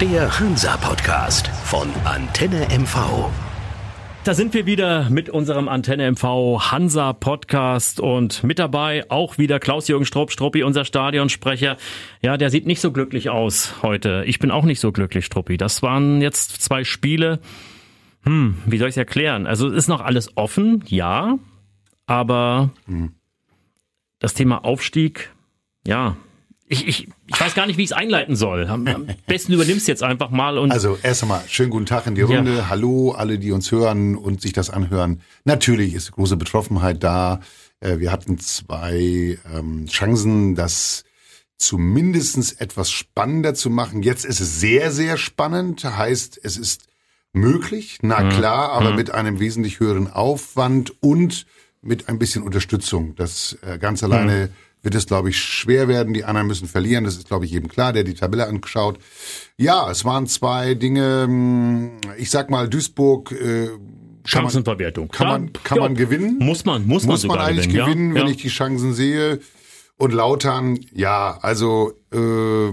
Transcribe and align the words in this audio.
Der 0.00 0.40
Hansa-Podcast 0.40 1.48
von 1.48 1.86
Antenne 2.06 2.66
MV. 2.70 3.28
Da 4.24 4.32
sind 4.32 4.54
wir 4.54 4.64
wieder 4.64 5.10
mit 5.10 5.28
unserem 5.28 5.68
Antenne 5.68 6.10
MV 6.10 6.22
Hansa 6.72 7.12
Podcast 7.12 8.00
und 8.00 8.42
mit 8.42 8.58
dabei 8.58 9.04
auch 9.10 9.36
wieder 9.36 9.60
Klaus-Jürgen 9.60 10.06
Strupp, 10.06 10.32
Struppi, 10.32 10.62
unser 10.62 10.86
Stadionsprecher. 10.86 11.76
Ja, 12.22 12.38
der 12.38 12.48
sieht 12.48 12.66
nicht 12.66 12.80
so 12.80 12.92
glücklich 12.92 13.28
aus 13.28 13.74
heute. 13.82 14.24
Ich 14.26 14.38
bin 14.38 14.50
auch 14.50 14.64
nicht 14.64 14.80
so 14.80 14.90
glücklich, 14.90 15.26
Struppi. 15.26 15.58
Das 15.58 15.82
waren 15.82 16.22
jetzt 16.22 16.62
zwei 16.62 16.82
Spiele. 16.82 17.38
Hm, 18.22 18.56
wie 18.64 18.78
soll 18.78 18.88
ich 18.88 18.94
es 18.94 18.96
erklären? 18.96 19.46
Also 19.46 19.68
ist 19.68 19.88
noch 19.88 20.00
alles 20.00 20.34
offen, 20.34 20.82
ja, 20.86 21.38
aber 22.06 22.70
hm. 22.86 23.12
das 24.18 24.32
Thema 24.32 24.64
Aufstieg, 24.64 25.30
ja, 25.86 26.16
ich, 26.70 26.86
ich, 26.86 27.08
ich 27.26 27.40
weiß 27.40 27.54
gar 27.54 27.66
nicht, 27.66 27.76
wie 27.78 27.82
ich 27.82 27.90
es 27.90 27.96
einleiten 27.96 28.36
soll. 28.36 28.68
Am, 28.68 28.86
am 28.86 29.08
besten 29.26 29.52
übernimmst 29.52 29.88
jetzt 29.88 30.04
einfach 30.04 30.30
mal. 30.30 30.56
Und 30.56 30.70
also 30.70 30.96
erst 31.02 31.22
einmal 31.22 31.42
schönen 31.48 31.70
guten 31.70 31.86
Tag 31.86 32.06
in 32.06 32.14
die 32.14 32.22
Runde. 32.22 32.58
Ja. 32.58 32.68
Hallo, 32.68 33.10
alle, 33.10 33.40
die 33.40 33.50
uns 33.50 33.72
hören 33.72 34.14
und 34.14 34.40
sich 34.40 34.52
das 34.52 34.70
anhören. 34.70 35.20
Natürlich 35.44 35.94
ist 35.94 36.12
große 36.12 36.36
Betroffenheit 36.36 37.02
da. 37.02 37.40
Äh, 37.80 37.98
wir 37.98 38.12
hatten 38.12 38.38
zwei 38.38 39.36
ähm, 39.52 39.86
Chancen, 39.86 40.54
das 40.54 41.02
zumindestens 41.58 42.52
etwas 42.52 42.92
spannender 42.92 43.54
zu 43.54 43.68
machen. 43.68 44.04
Jetzt 44.04 44.24
ist 44.24 44.38
es 44.38 44.60
sehr, 44.60 44.92
sehr 44.92 45.16
spannend. 45.16 45.84
Heißt, 45.84 46.38
es 46.40 46.56
ist 46.56 46.84
möglich, 47.32 47.98
na 48.02 48.20
mhm. 48.20 48.28
klar, 48.28 48.70
aber 48.70 48.90
mhm. 48.90 48.96
mit 48.96 49.10
einem 49.10 49.40
wesentlich 49.40 49.80
höheren 49.80 50.08
Aufwand 50.08 50.92
und 51.02 51.46
mit 51.82 52.08
ein 52.08 52.20
bisschen 52.20 52.44
Unterstützung. 52.44 53.16
Das 53.16 53.58
äh, 53.62 53.78
ganz 53.78 54.04
alleine 54.04 54.46
mhm 54.46 54.69
wird 54.82 54.94
es, 54.94 55.06
glaube 55.06 55.30
ich, 55.30 55.38
schwer 55.38 55.88
werden. 55.88 56.14
Die 56.14 56.24
anderen 56.24 56.46
müssen 56.46 56.68
verlieren. 56.68 57.04
Das 57.04 57.16
ist, 57.16 57.28
glaube 57.28 57.44
ich, 57.44 57.50
jedem 57.50 57.68
klar, 57.68 57.92
der 57.92 58.04
die 58.04 58.14
Tabelle 58.14 58.46
angeschaut. 58.46 58.98
Ja, 59.56 59.90
es 59.90 60.04
waren 60.04 60.26
zwei 60.26 60.74
Dinge. 60.74 61.90
Ich 62.16 62.30
sag 62.30 62.50
mal, 62.50 62.68
Duisburg. 62.68 63.32
Äh, 63.32 63.68
Chancenverwertung. 64.24 65.08
Kann 65.08 65.26
man, 65.26 65.52
kann 65.64 65.78
man, 65.78 65.94
gewinnen? 65.94 66.38
Muss 66.38 66.64
man, 66.64 66.86
muss 66.86 67.04
man, 67.04 67.12
muss 67.12 67.26
man 67.26 67.38
eigentlich 67.38 67.68
gewinnen, 67.68 67.86
gewinnen 67.86 68.08
ja, 68.10 68.20
wenn 68.20 68.26
ja. 68.26 68.32
ich 68.32 68.42
die 68.42 68.48
Chancen 68.48 68.94
sehe. 68.94 69.40
Und 69.96 70.12
Lautern, 70.12 70.78
ja, 70.94 71.38
also 71.42 71.92
äh, 72.12 72.72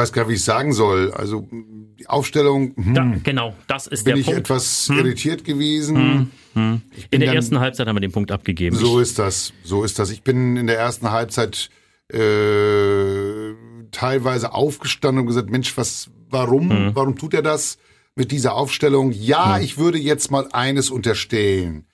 weiß 0.00 0.12
gar 0.12 0.22
nicht, 0.22 0.30
wie 0.30 0.34
ich 0.34 0.44
sagen 0.44 0.72
soll. 0.72 1.12
Also 1.12 1.46
die 1.50 2.08
Aufstellung. 2.08 2.74
Hm, 2.76 2.94
da, 2.94 3.14
genau, 3.22 3.54
das 3.66 3.86
ist 3.86 4.04
bin 4.04 4.14
der 4.14 4.20
ich 4.20 4.26
Punkt. 4.26 4.40
etwas 4.40 4.88
hm. 4.88 4.98
irritiert 4.98 5.44
gewesen. 5.44 5.96
Hm. 5.96 6.30
Hm. 6.54 6.82
In 7.10 7.20
der 7.20 7.28
dann, 7.28 7.36
ersten 7.36 7.60
Halbzeit 7.60 7.86
haben 7.86 7.96
wir 7.96 8.00
den 8.00 8.12
Punkt 8.12 8.32
abgegeben. 8.32 8.76
So 8.76 8.98
ist 8.98 9.18
das, 9.18 9.52
so 9.62 9.84
ist 9.84 9.98
das. 9.98 10.10
Ich 10.10 10.22
bin 10.22 10.56
in 10.56 10.66
der 10.66 10.78
ersten 10.78 11.10
Halbzeit 11.10 11.70
äh, 12.12 13.54
teilweise 13.92 14.52
aufgestanden 14.52 15.20
und 15.20 15.26
gesagt, 15.26 15.50
Mensch, 15.50 15.76
was, 15.76 16.10
warum, 16.28 16.70
hm. 16.70 16.90
warum 16.94 17.16
tut 17.16 17.34
er 17.34 17.42
das 17.42 17.78
mit 18.16 18.32
dieser 18.32 18.54
Aufstellung? 18.54 19.12
Ja, 19.12 19.56
hm. 19.56 19.64
ich 19.64 19.78
würde 19.78 19.98
jetzt 19.98 20.30
mal 20.30 20.48
eines 20.52 20.90
unterstellen. 20.90 21.86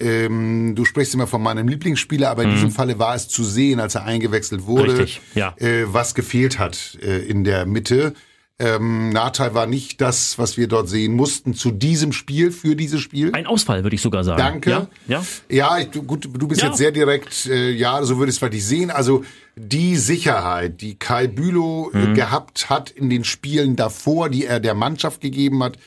Ähm, 0.00 0.74
du 0.74 0.84
sprichst 0.84 1.14
immer 1.14 1.26
von 1.26 1.42
meinem 1.42 1.68
Lieblingsspieler, 1.68 2.30
aber 2.30 2.42
in 2.42 2.50
mhm. 2.50 2.54
diesem 2.54 2.70
Falle 2.70 2.98
war 2.98 3.14
es 3.14 3.28
zu 3.28 3.44
sehen, 3.44 3.80
als 3.80 3.94
er 3.94 4.04
eingewechselt 4.04 4.66
wurde, 4.66 4.98
Richtig, 4.98 5.20
ja. 5.34 5.54
äh, 5.58 5.84
was 5.86 6.14
gefehlt 6.14 6.58
hat 6.58 6.98
äh, 7.02 7.18
in 7.18 7.44
der 7.44 7.66
Mitte. 7.66 8.14
Ähm, 8.60 9.08
Nachteil 9.08 9.54
war 9.54 9.66
nicht 9.66 10.02
das, 10.02 10.38
was 10.38 10.58
wir 10.58 10.68
dort 10.68 10.86
sehen 10.86 11.14
mussten 11.14 11.54
zu 11.54 11.70
diesem 11.70 12.12
Spiel, 12.12 12.52
für 12.52 12.76
dieses 12.76 13.00
Spiel. 13.00 13.32
Ein 13.32 13.46
Ausfall, 13.46 13.84
würde 13.84 13.96
ich 13.96 14.02
sogar 14.02 14.22
sagen. 14.22 14.38
Danke. 14.38 14.70
Ja, 14.70 14.86
ja. 15.06 15.24
ja 15.48 15.78
ich, 15.78 15.90
gut, 15.92 16.28
du 16.30 16.46
bist 16.46 16.60
ja. 16.60 16.68
jetzt 16.68 16.76
sehr 16.76 16.92
direkt, 16.92 17.46
äh, 17.46 17.70
ja, 17.70 18.02
so 18.02 18.18
würde 18.18 18.28
ich 18.28 18.36
es 18.36 18.38
vielleicht 18.38 18.62
sehen. 18.62 18.90
Also 18.90 19.24
die 19.56 19.96
Sicherheit, 19.96 20.82
die 20.82 20.98
Kai 20.98 21.26
Bülow 21.26 21.90
äh, 21.94 22.08
mhm. 22.08 22.14
gehabt 22.14 22.68
hat 22.68 22.90
in 22.90 23.08
den 23.08 23.24
Spielen 23.24 23.76
davor, 23.76 24.28
die 24.28 24.44
er 24.44 24.60
der 24.60 24.74
Mannschaft 24.74 25.22
gegeben 25.22 25.62
hat, 25.62 25.78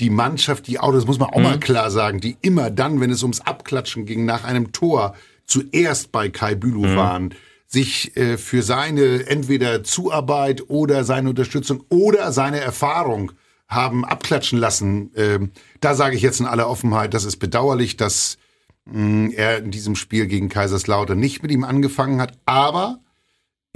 die 0.00 0.10
Mannschaft, 0.10 0.66
die 0.66 0.78
auch, 0.78 0.92
das 0.92 1.06
muss 1.06 1.18
man 1.18 1.30
auch 1.30 1.38
mhm. 1.38 1.44
mal 1.44 1.60
klar 1.60 1.90
sagen, 1.90 2.20
die 2.20 2.36
immer 2.40 2.70
dann, 2.70 3.00
wenn 3.00 3.10
es 3.10 3.22
ums 3.22 3.40
Abklatschen 3.40 4.06
ging, 4.06 4.24
nach 4.24 4.44
einem 4.44 4.72
Tor 4.72 5.14
zuerst 5.46 6.10
bei 6.12 6.28
Kai 6.28 6.54
Bülow 6.54 6.86
mhm. 6.86 6.96
waren 6.96 7.34
sich 7.66 8.16
äh, 8.16 8.38
für 8.38 8.62
seine 8.62 9.26
entweder 9.26 9.82
Zuarbeit 9.82 10.68
oder 10.68 11.04
seine 11.04 11.30
Unterstützung 11.30 11.84
oder 11.88 12.32
seine 12.32 12.60
Erfahrung 12.60 13.32
haben 13.68 14.04
abklatschen 14.04 14.58
lassen. 14.58 15.10
Ähm, 15.16 15.50
da 15.80 15.94
sage 15.94 16.16
ich 16.16 16.22
jetzt 16.22 16.40
in 16.40 16.46
aller 16.46 16.68
Offenheit, 16.68 17.14
das 17.14 17.24
ist 17.24 17.38
bedauerlich, 17.38 17.96
dass 17.96 18.38
mh, 18.84 19.32
er 19.34 19.58
in 19.58 19.70
diesem 19.70 19.96
Spiel 19.96 20.26
gegen 20.26 20.48
Kaiserslautern 20.48 21.18
nicht 21.18 21.42
mit 21.42 21.50
ihm 21.50 21.64
angefangen 21.64 22.20
hat. 22.20 22.38
Aber 22.46 23.00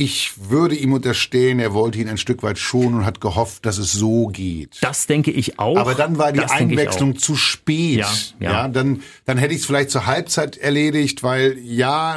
ich 0.00 0.48
würde 0.48 0.76
ihm 0.76 0.92
unterstellen, 0.92 1.58
er 1.58 1.74
wollte 1.74 1.98
ihn 1.98 2.08
ein 2.08 2.18
Stück 2.18 2.44
weit 2.44 2.56
schonen 2.56 2.98
und 2.98 3.04
hat 3.04 3.20
gehofft, 3.20 3.66
dass 3.66 3.78
es 3.78 3.92
so 3.92 4.28
geht. 4.28 4.78
Das 4.80 5.08
denke 5.08 5.32
ich 5.32 5.58
auch. 5.58 5.76
Aber 5.76 5.96
dann 5.96 6.18
war 6.18 6.30
die 6.30 6.38
das 6.38 6.52
Einwechslung 6.52 7.18
zu 7.18 7.34
spät. 7.34 7.98
Ja, 7.98 8.08
ja. 8.38 8.52
ja 8.52 8.68
dann, 8.68 9.02
dann 9.24 9.38
hätte 9.38 9.54
ich 9.54 9.62
es 9.62 9.66
vielleicht 9.66 9.90
zur 9.90 10.06
Halbzeit 10.06 10.56
erledigt, 10.56 11.24
weil 11.24 11.58
ja, 11.58 12.16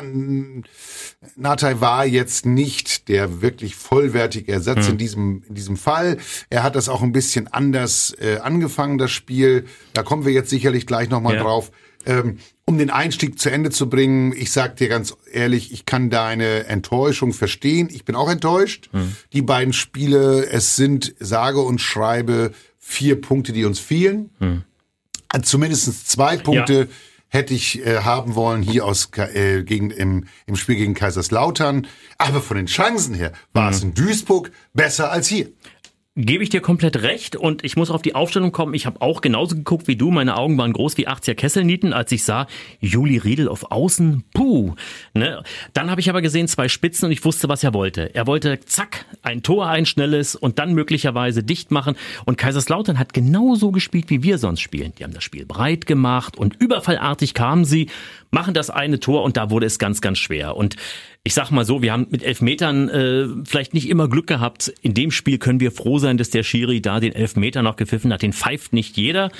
Natai 1.36 1.82
war 1.82 2.06
jetzt 2.06 2.46
nicht 2.46 3.08
der 3.08 3.42
wirklich 3.42 3.76
vollwertige 3.76 4.52
Ersatz 4.52 4.86
mhm. 4.86 4.92
in 4.92 4.98
diesem 5.00 5.44
in 5.50 5.56
diesem 5.56 5.76
Fall. 5.76 6.18
Er 6.52 6.62
hat 6.62 6.76
das 6.76 6.88
auch 6.88 7.02
ein 7.02 7.12
bisschen 7.12 7.48
anders 7.48 8.16
äh, 8.22 8.38
angefangen, 8.38 9.00
das 9.00 9.10
Spiel. 9.10 9.66
Da 9.94 10.04
kommen 10.04 10.24
wir 10.24 10.34
jetzt 10.34 10.52
sicherlich 10.52 10.86
gleich 10.86 11.10
nochmal 11.10 11.34
ja. 11.34 11.42
drauf. 11.42 11.72
Ähm, 12.06 12.40
um 12.66 12.78
den 12.78 12.90
Einstieg 12.90 13.40
zu 13.40 13.50
Ende 13.50 13.70
zu 13.70 13.90
bringen, 13.90 14.34
ich 14.36 14.52
sag 14.52 14.78
dir 14.78 14.88
ganz 14.88 15.16
ehrlich, 15.32 15.72
ich 15.74 15.86
kann 15.86 16.10
deine 16.10 16.66
Enttäuschung 16.66 17.34
verstehen. 17.34 17.90
Ich 17.92 18.06
bin 18.06 18.16
auch 18.16 18.30
enttäuscht. 18.30 18.90
Mhm. 18.94 19.16
Die 19.34 19.42
beiden 19.42 19.74
Spiele, 19.74 20.48
es 20.48 20.76
sind 20.76 21.14
sage 21.20 21.60
und 21.60 21.82
schreibe 21.82 22.54
vier 22.80 23.20
Punkte, 23.20 23.52
die 23.54 23.66
uns 23.66 23.80
fehlen. 23.80 24.30
Mhm. 24.40 24.64
Zumindest 25.44 26.10
zwei 26.10 26.38
Punkte 26.38 26.74
ja. 26.74 26.88
hätte 27.28 27.54
ich 27.54 27.86
äh, 27.86 28.00
haben 28.00 28.36
wollen 28.36 28.62
hier 28.62 28.86
aus 28.86 29.10
äh, 29.18 29.64
gegen 29.64 29.92
im, 29.92 30.26
im 30.46 30.56
Spiel 30.56 30.76
gegen 30.76 30.94
Kaiserslautern. 30.94 31.88
Aber 32.18 32.42
von 32.42 32.58
den 32.58 32.66
Chancen 32.66 33.14
her 33.16 33.32
war 33.54 33.70
mhm. 33.70 33.76
es 33.76 33.84
in 33.84 33.94
Duisburg 33.94 34.52
besser 34.74 35.12
als 35.12 35.28
hier. 35.28 35.50
Gebe 36.24 36.44
ich 36.44 36.50
dir 36.50 36.62
komplett 36.62 37.02
recht 37.02 37.36
und 37.36 37.64
ich 37.64 37.76
muss 37.78 37.90
auf 37.90 38.04
die 38.04 38.14
Aufstellung 38.14 38.52
kommen. 38.52 38.76
Ich 38.76 38.86
habe 38.86 39.02
auch 39.02 39.22
genauso 39.22 39.56
geguckt 39.56 39.88
wie 39.88 39.96
du. 39.96 40.12
Meine 40.12 40.38
Augen 40.38 40.56
waren 40.56 40.72
groß 40.72 40.96
wie 40.98 41.08
80er 41.08 41.34
Kesselnieten, 41.34 41.94
als 41.94 42.12
ich 42.12 42.24
sah, 42.24 42.46
Juli 42.80 43.18
Riedel 43.18 43.48
auf 43.48 43.72
Außen, 43.72 44.24
puh. 44.32 44.76
Ne? 45.16 45.42
Dann 45.74 45.90
habe 45.90 46.00
ich 46.00 46.12
aber 46.12 46.22
gesehen, 46.22 46.48
zwei 46.48 46.70
Spitzen 46.70 47.08
und 47.08 47.12
ich 47.12 47.26
wusste, 47.26 47.50
was 47.50 47.64
er 47.64 47.74
wollte. 47.74 48.14
Er 48.14 48.28
wollte, 48.28 48.60
zack, 48.60 49.06
ein 49.24 49.42
Tor, 49.42 49.68
ein 49.68 49.88
schnelles 49.88 50.36
und 50.36 50.60
dann 50.60 50.74
möglicherweise 50.76 51.44
dicht 51.44 51.72
machen. 51.72 51.96
Und 52.26 52.38
Kaiserslautern 52.38 53.00
hat 53.00 53.16
genauso 53.16 53.72
gespielt, 53.72 54.12
wie 54.12 54.22
wir 54.22 54.38
sonst 54.38 54.62
spielen. 54.62 54.94
Die 55.00 55.04
haben 55.04 55.16
das 55.16 55.24
Spiel 55.24 55.48
breit 55.48 55.88
gemacht 55.88 56.38
und 56.38 56.56
überfallartig 56.62 57.34
kamen 57.34 57.66
sie, 57.66 57.90
machen 58.32 58.54
das 58.54 58.70
eine 58.70 59.00
Tor 59.00 59.24
und 59.24 59.38
da 59.38 59.50
wurde 59.50 59.66
es 59.66 59.78
ganz, 59.78 60.02
ganz 60.02 60.18
schwer. 60.18 60.56
Und 60.56 60.76
ich 61.24 61.34
sag 61.34 61.52
mal 61.52 61.66
so, 61.66 61.82
wir 61.82 61.94
haben 61.94 62.08
mit 62.10 62.24
Elfmetern 62.24 62.90
äh, 62.90 63.28
vielleicht 63.46 63.74
nicht 63.74 63.88
immer 63.90 64.10
Glück 64.10 64.28
gehabt. 64.28 64.74
In 64.82 64.94
dem 64.94 65.12
Spiel 65.12 65.38
können 65.38 65.60
wir 65.60 65.72
froh 65.72 66.00
sein, 66.00 66.18
dass 66.18 66.30
der 66.30 66.44
Schiri 66.44 66.82
da 66.82 67.00
den 67.00 67.14
Elfmeter 67.14 67.62
noch 67.62 67.76
gepfiffen 67.76 68.12
hat. 68.12 68.22
Den 68.22 68.34
pfeift 68.34 68.74
nicht 68.74 68.98
jeder. 68.98 69.32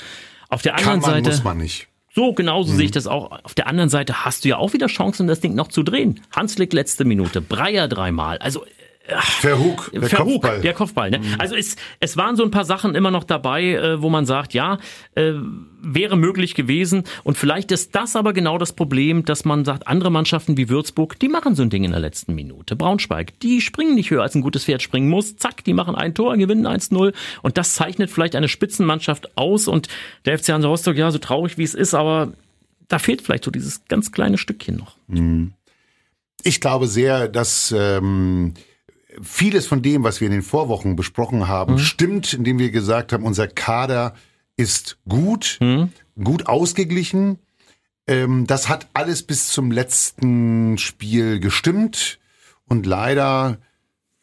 Auf 0.48 0.62
der 0.62 0.76
anderen 0.76 1.00
Kann 1.00 1.10
man, 1.10 1.24
Seite 1.24 1.30
muss 1.30 1.44
man 1.44 1.58
nicht. 1.58 1.88
So, 2.14 2.34
genauso 2.34 2.72
mhm. 2.72 2.76
sehe 2.76 2.84
ich 2.84 2.90
das 2.90 3.06
auch. 3.06 3.42
Auf 3.42 3.54
der 3.54 3.66
anderen 3.66 3.88
Seite 3.88 4.24
hast 4.24 4.44
du 4.44 4.50
ja 4.50 4.58
auch 4.58 4.74
wieder 4.74 4.86
Chancen, 4.86 5.26
das 5.26 5.40
Ding 5.40 5.54
noch 5.54 5.68
zu 5.68 5.82
drehen. 5.82 6.20
Hanslick 6.30 6.72
letzte 6.74 7.04
Minute, 7.04 7.40
Breyer 7.40 7.88
dreimal. 7.88 8.38
Also 8.38 8.66
Verhug, 9.08 9.90
der 9.92 10.02
Verhug, 10.02 10.42
Kopfball. 10.42 10.60
Der 10.60 10.74
Kopfball 10.74 11.10
ne? 11.10 11.18
Mhm. 11.18 11.34
Also 11.38 11.56
es, 11.56 11.76
es 11.98 12.16
waren 12.16 12.36
so 12.36 12.44
ein 12.44 12.52
paar 12.52 12.64
Sachen 12.64 12.94
immer 12.94 13.10
noch 13.10 13.24
dabei, 13.24 13.74
äh, 13.74 14.00
wo 14.00 14.08
man 14.08 14.26
sagt, 14.26 14.54
ja, 14.54 14.78
äh, 15.16 15.32
wäre 15.82 16.16
möglich 16.16 16.54
gewesen. 16.54 17.02
Und 17.24 17.36
vielleicht 17.36 17.72
ist 17.72 17.96
das 17.96 18.14
aber 18.14 18.32
genau 18.32 18.58
das 18.58 18.72
Problem, 18.72 19.24
dass 19.24 19.44
man 19.44 19.64
sagt, 19.64 19.88
andere 19.88 20.12
Mannschaften 20.12 20.56
wie 20.56 20.68
Würzburg, 20.68 21.18
die 21.18 21.28
machen 21.28 21.56
so 21.56 21.62
ein 21.62 21.70
Ding 21.70 21.82
in 21.82 21.90
der 21.90 22.00
letzten 22.00 22.34
Minute. 22.36 22.76
Braunschweig, 22.76 23.38
die 23.40 23.60
springen 23.60 23.96
nicht 23.96 24.10
höher 24.10 24.22
als 24.22 24.36
ein 24.36 24.42
gutes 24.42 24.64
Pferd 24.64 24.82
springen 24.82 25.08
muss. 25.08 25.36
Zack, 25.36 25.64
die 25.64 25.74
machen 25.74 25.96
ein 25.96 26.14
Tor, 26.14 26.36
gewinnen 26.36 26.66
1-0. 26.66 27.12
Und 27.42 27.58
das 27.58 27.74
zeichnet 27.74 28.08
vielleicht 28.08 28.36
eine 28.36 28.48
Spitzenmannschaft 28.48 29.36
aus. 29.36 29.66
Und 29.66 29.88
der 30.26 30.38
FC 30.38 30.50
Hansa 30.50 30.68
Rostock, 30.68 30.96
ja, 30.96 31.10
so 31.10 31.18
traurig 31.18 31.58
wie 31.58 31.64
es 31.64 31.74
ist, 31.74 31.94
aber 31.94 32.32
da 32.86 33.00
fehlt 33.00 33.22
vielleicht 33.22 33.44
so 33.44 33.50
dieses 33.50 33.84
ganz 33.86 34.12
kleine 34.12 34.38
Stückchen 34.38 34.76
noch. 34.76 34.96
Mhm. 35.08 35.54
Ich 36.44 36.60
glaube 36.60 36.86
sehr, 36.86 37.26
dass... 37.26 37.74
Ähm 37.76 38.54
vieles 39.20 39.66
von 39.66 39.82
dem, 39.82 40.04
was 40.04 40.20
wir 40.20 40.26
in 40.26 40.32
den 40.32 40.42
Vorwochen 40.42 40.96
besprochen 40.96 41.48
haben, 41.48 41.74
mhm. 41.74 41.78
stimmt, 41.78 42.32
indem 42.32 42.58
wir 42.58 42.70
gesagt 42.70 43.12
haben, 43.12 43.24
unser 43.24 43.48
Kader 43.48 44.14
ist 44.56 44.98
gut, 45.08 45.58
mhm. 45.60 45.90
gut 46.22 46.46
ausgeglichen. 46.46 47.38
Ähm, 48.06 48.46
das 48.46 48.68
hat 48.68 48.88
alles 48.94 49.22
bis 49.22 49.48
zum 49.48 49.70
letzten 49.70 50.78
Spiel 50.78 51.40
gestimmt. 51.40 52.18
Und 52.68 52.86
leider 52.86 53.58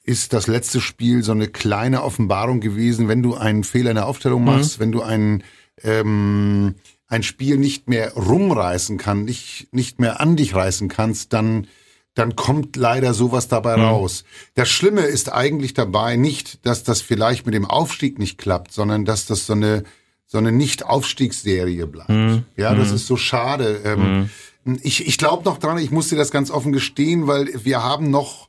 ist 0.03 0.33
das 0.33 0.47
letzte 0.47 0.81
Spiel 0.81 1.23
so 1.23 1.31
eine 1.31 1.47
kleine 1.47 2.03
Offenbarung 2.03 2.61
gewesen, 2.61 3.07
wenn 3.07 3.21
du 3.21 3.35
einen 3.35 3.63
Fehler 3.63 3.91
in 3.91 3.95
der 3.95 4.07
Aufstellung 4.07 4.41
mhm. 4.41 4.47
machst, 4.47 4.77
mhm. 4.77 4.81
wenn 4.81 4.91
du 4.91 5.01
ein, 5.01 5.43
ähm, 5.83 6.75
ein 7.07 7.23
Spiel 7.23 7.57
nicht 7.57 7.89
mehr 7.89 8.13
rumreißen 8.13 8.97
kannst, 8.97 9.25
nicht, 9.25 9.67
nicht 9.71 9.99
mehr 9.99 10.19
an 10.19 10.35
dich 10.35 10.55
reißen 10.55 10.87
kannst, 10.87 11.33
dann 11.33 11.67
dann 12.15 12.35
kommt 12.35 12.75
leider 12.75 13.13
sowas 13.13 13.47
dabei 13.47 13.77
mhm. 13.77 13.83
raus. 13.83 14.23
Das 14.55 14.69
Schlimme 14.69 15.01
ist 15.01 15.31
eigentlich 15.31 15.73
dabei 15.73 16.15
nicht, 16.15 16.65
dass 16.65 16.83
das 16.83 17.01
vielleicht 17.01 17.45
mit 17.45 17.55
dem 17.55 17.65
Aufstieg 17.65 18.19
nicht 18.19 18.37
klappt, 18.37 18.73
sondern 18.73 19.05
dass 19.05 19.25
das 19.25 19.45
so 19.45 19.53
eine 19.53 19.83
so 20.31 20.37
eine 20.37 20.51
Nicht-Aufstiegsserie 20.51 21.87
bleibt. 21.87 22.09
Mhm. 22.09 22.43
Ja, 22.55 22.75
das 22.75 22.89
mhm. 22.89 22.95
ist 22.95 23.07
so 23.07 23.17
schade. 23.17 23.81
Ähm, 23.83 24.29
mhm. 24.63 24.79
Ich, 24.83 25.07
ich 25.07 25.17
glaube 25.17 25.43
noch 25.43 25.57
dran, 25.57 25.79
ich 25.79 25.89
muss 25.89 26.09
dir 26.09 26.17
das 26.17 26.29
ganz 26.29 26.51
offen 26.51 26.71
gestehen, 26.71 27.25
weil 27.25 27.49
wir 27.63 27.83
haben 27.83 28.11
noch 28.11 28.47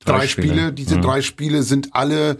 drei, 0.00 0.18
drei 0.18 0.26
Spiele. 0.26 0.48
Spiele. 0.48 0.72
Diese 0.72 0.96
mhm. 0.96 1.02
drei 1.02 1.22
Spiele 1.22 1.62
sind 1.62 1.94
alle 1.94 2.38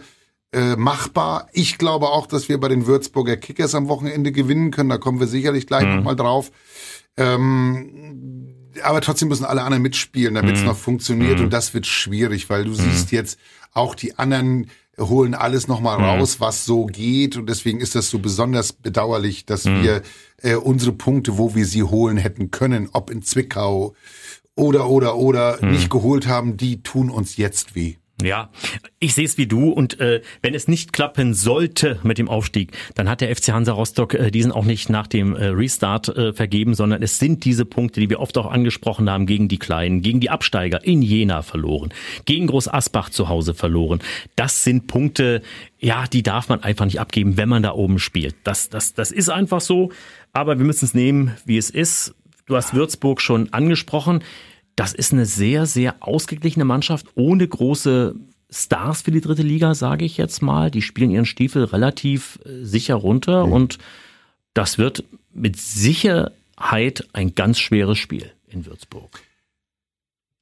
äh, 0.51 0.75
machbar. 0.75 1.47
Ich 1.53 1.77
glaube 1.77 2.09
auch, 2.09 2.27
dass 2.27 2.49
wir 2.49 2.59
bei 2.59 2.67
den 2.67 2.85
Würzburger 2.85 3.37
Kickers 3.37 3.73
am 3.73 3.87
Wochenende 3.87 4.33
gewinnen 4.33 4.71
können. 4.71 4.89
Da 4.89 4.97
kommen 4.97 5.21
wir 5.21 5.27
sicherlich 5.27 5.65
gleich 5.65 5.85
mhm. 5.85 5.95
nochmal 5.95 6.17
drauf. 6.17 6.51
Ähm, 7.15 8.62
aber 8.81 9.01
trotzdem 9.01 9.29
müssen 9.29 9.45
alle 9.45 9.61
anderen 9.61 9.83
mitspielen, 9.83 10.35
damit 10.35 10.55
es 10.55 10.61
mhm. 10.61 10.67
noch 10.67 10.77
funktioniert. 10.77 11.37
Mhm. 11.37 11.45
Und 11.45 11.53
das 11.53 11.73
wird 11.73 11.85
schwierig, 11.85 12.49
weil 12.49 12.63
du 12.63 12.71
mhm. 12.71 12.75
siehst 12.75 13.11
jetzt 13.11 13.39
auch 13.73 13.95
die 13.95 14.17
anderen 14.17 14.67
holen 14.99 15.33
alles 15.33 15.67
nochmal 15.67 15.97
mhm. 15.97 16.05
raus, 16.05 16.39
was 16.39 16.65
so 16.65 16.85
geht. 16.85 17.37
Und 17.37 17.49
deswegen 17.49 17.79
ist 17.79 17.95
das 17.95 18.09
so 18.09 18.19
besonders 18.19 18.73
bedauerlich, 18.73 19.45
dass 19.45 19.65
mhm. 19.65 19.83
wir 19.83 20.01
äh, 20.41 20.55
unsere 20.55 20.91
Punkte, 20.91 21.37
wo 21.37 21.55
wir 21.55 21.65
sie 21.65 21.83
holen 21.83 22.17
hätten 22.17 22.51
können, 22.51 22.89
ob 22.93 23.09
in 23.09 23.23
Zwickau 23.23 23.95
oder, 24.55 24.87
oder, 24.87 25.15
oder, 25.15 25.57
mhm. 25.61 25.71
nicht 25.71 25.89
geholt 25.89 26.27
haben, 26.27 26.57
die 26.57 26.83
tun 26.83 27.09
uns 27.09 27.37
jetzt 27.37 27.75
weh. 27.75 27.95
Ja, 28.23 28.49
ich 28.99 29.13
sehe 29.13 29.25
es 29.25 29.37
wie 29.37 29.47
du 29.47 29.69
und 29.69 29.99
äh, 29.99 30.21
wenn 30.41 30.53
es 30.53 30.67
nicht 30.67 30.93
klappen 30.93 31.33
sollte 31.33 31.99
mit 32.03 32.17
dem 32.17 32.29
Aufstieg, 32.29 32.71
dann 32.95 33.09
hat 33.09 33.21
der 33.21 33.35
FC 33.35 33.49
Hansa 33.49 33.73
Rostock 33.73 34.13
äh, 34.13 34.31
diesen 34.31 34.51
auch 34.51 34.65
nicht 34.65 34.89
nach 34.89 35.07
dem 35.07 35.35
äh, 35.35 35.47
Restart 35.47 36.09
äh, 36.09 36.33
vergeben, 36.33 36.73
sondern 36.73 37.03
es 37.03 37.19
sind 37.19 37.43
diese 37.43 37.65
Punkte, 37.65 37.99
die 37.99 38.09
wir 38.09 38.19
oft 38.19 38.37
auch 38.37 38.49
angesprochen 38.49 39.09
haben, 39.09 39.25
gegen 39.25 39.47
die 39.47 39.59
Kleinen, 39.59 40.01
gegen 40.01 40.19
die 40.19 40.29
Absteiger 40.29 40.83
in 40.85 41.01
Jena 41.01 41.41
verloren, 41.41 41.93
gegen 42.25 42.47
Groß 42.47 42.67
Asbach 42.67 43.09
zu 43.09 43.27
Hause 43.29 43.53
verloren. 43.53 43.99
Das 44.35 44.63
sind 44.63 44.87
Punkte, 44.87 45.41
ja, 45.79 46.05
die 46.07 46.23
darf 46.23 46.47
man 46.47 46.63
einfach 46.63 46.85
nicht 46.85 46.99
abgeben, 46.99 47.35
wenn 47.35 47.49
man 47.49 47.63
da 47.63 47.73
oben 47.73 47.99
spielt. 47.99 48.35
Das, 48.43 48.69
das, 48.69 48.93
das 48.93 49.11
ist 49.11 49.29
einfach 49.29 49.61
so, 49.61 49.91
aber 50.31 50.57
wir 50.57 50.65
müssen 50.65 50.85
es 50.85 50.93
nehmen, 50.93 51.35
wie 51.45 51.57
es 51.57 51.69
ist. 51.69 52.15
Du 52.45 52.55
hast 52.55 52.73
Würzburg 52.73 53.21
schon 53.21 53.51
angesprochen. 53.53 54.23
Das 54.75 54.93
ist 54.93 55.13
eine 55.13 55.25
sehr, 55.25 55.65
sehr 55.65 55.95
ausgeglichene 55.99 56.65
Mannschaft 56.65 57.07
ohne 57.15 57.47
große 57.47 58.15
Stars 58.49 59.01
für 59.01 59.11
die 59.11 59.21
dritte 59.21 59.41
Liga, 59.41 59.73
sage 59.73 60.05
ich 60.05 60.17
jetzt 60.17 60.41
mal. 60.41 60.71
Die 60.71 60.81
spielen 60.81 61.11
ihren 61.11 61.25
Stiefel 61.25 61.63
relativ 61.63 62.39
äh, 62.45 62.63
sicher 62.63 62.95
runter 62.95 63.47
mhm. 63.47 63.53
und 63.53 63.77
das 64.53 64.77
wird 64.77 65.03
mit 65.33 65.57
Sicherheit 65.57 67.07
ein 67.13 67.33
ganz 67.35 67.59
schweres 67.59 67.97
Spiel 67.97 68.31
in 68.47 68.65
Würzburg. 68.65 69.21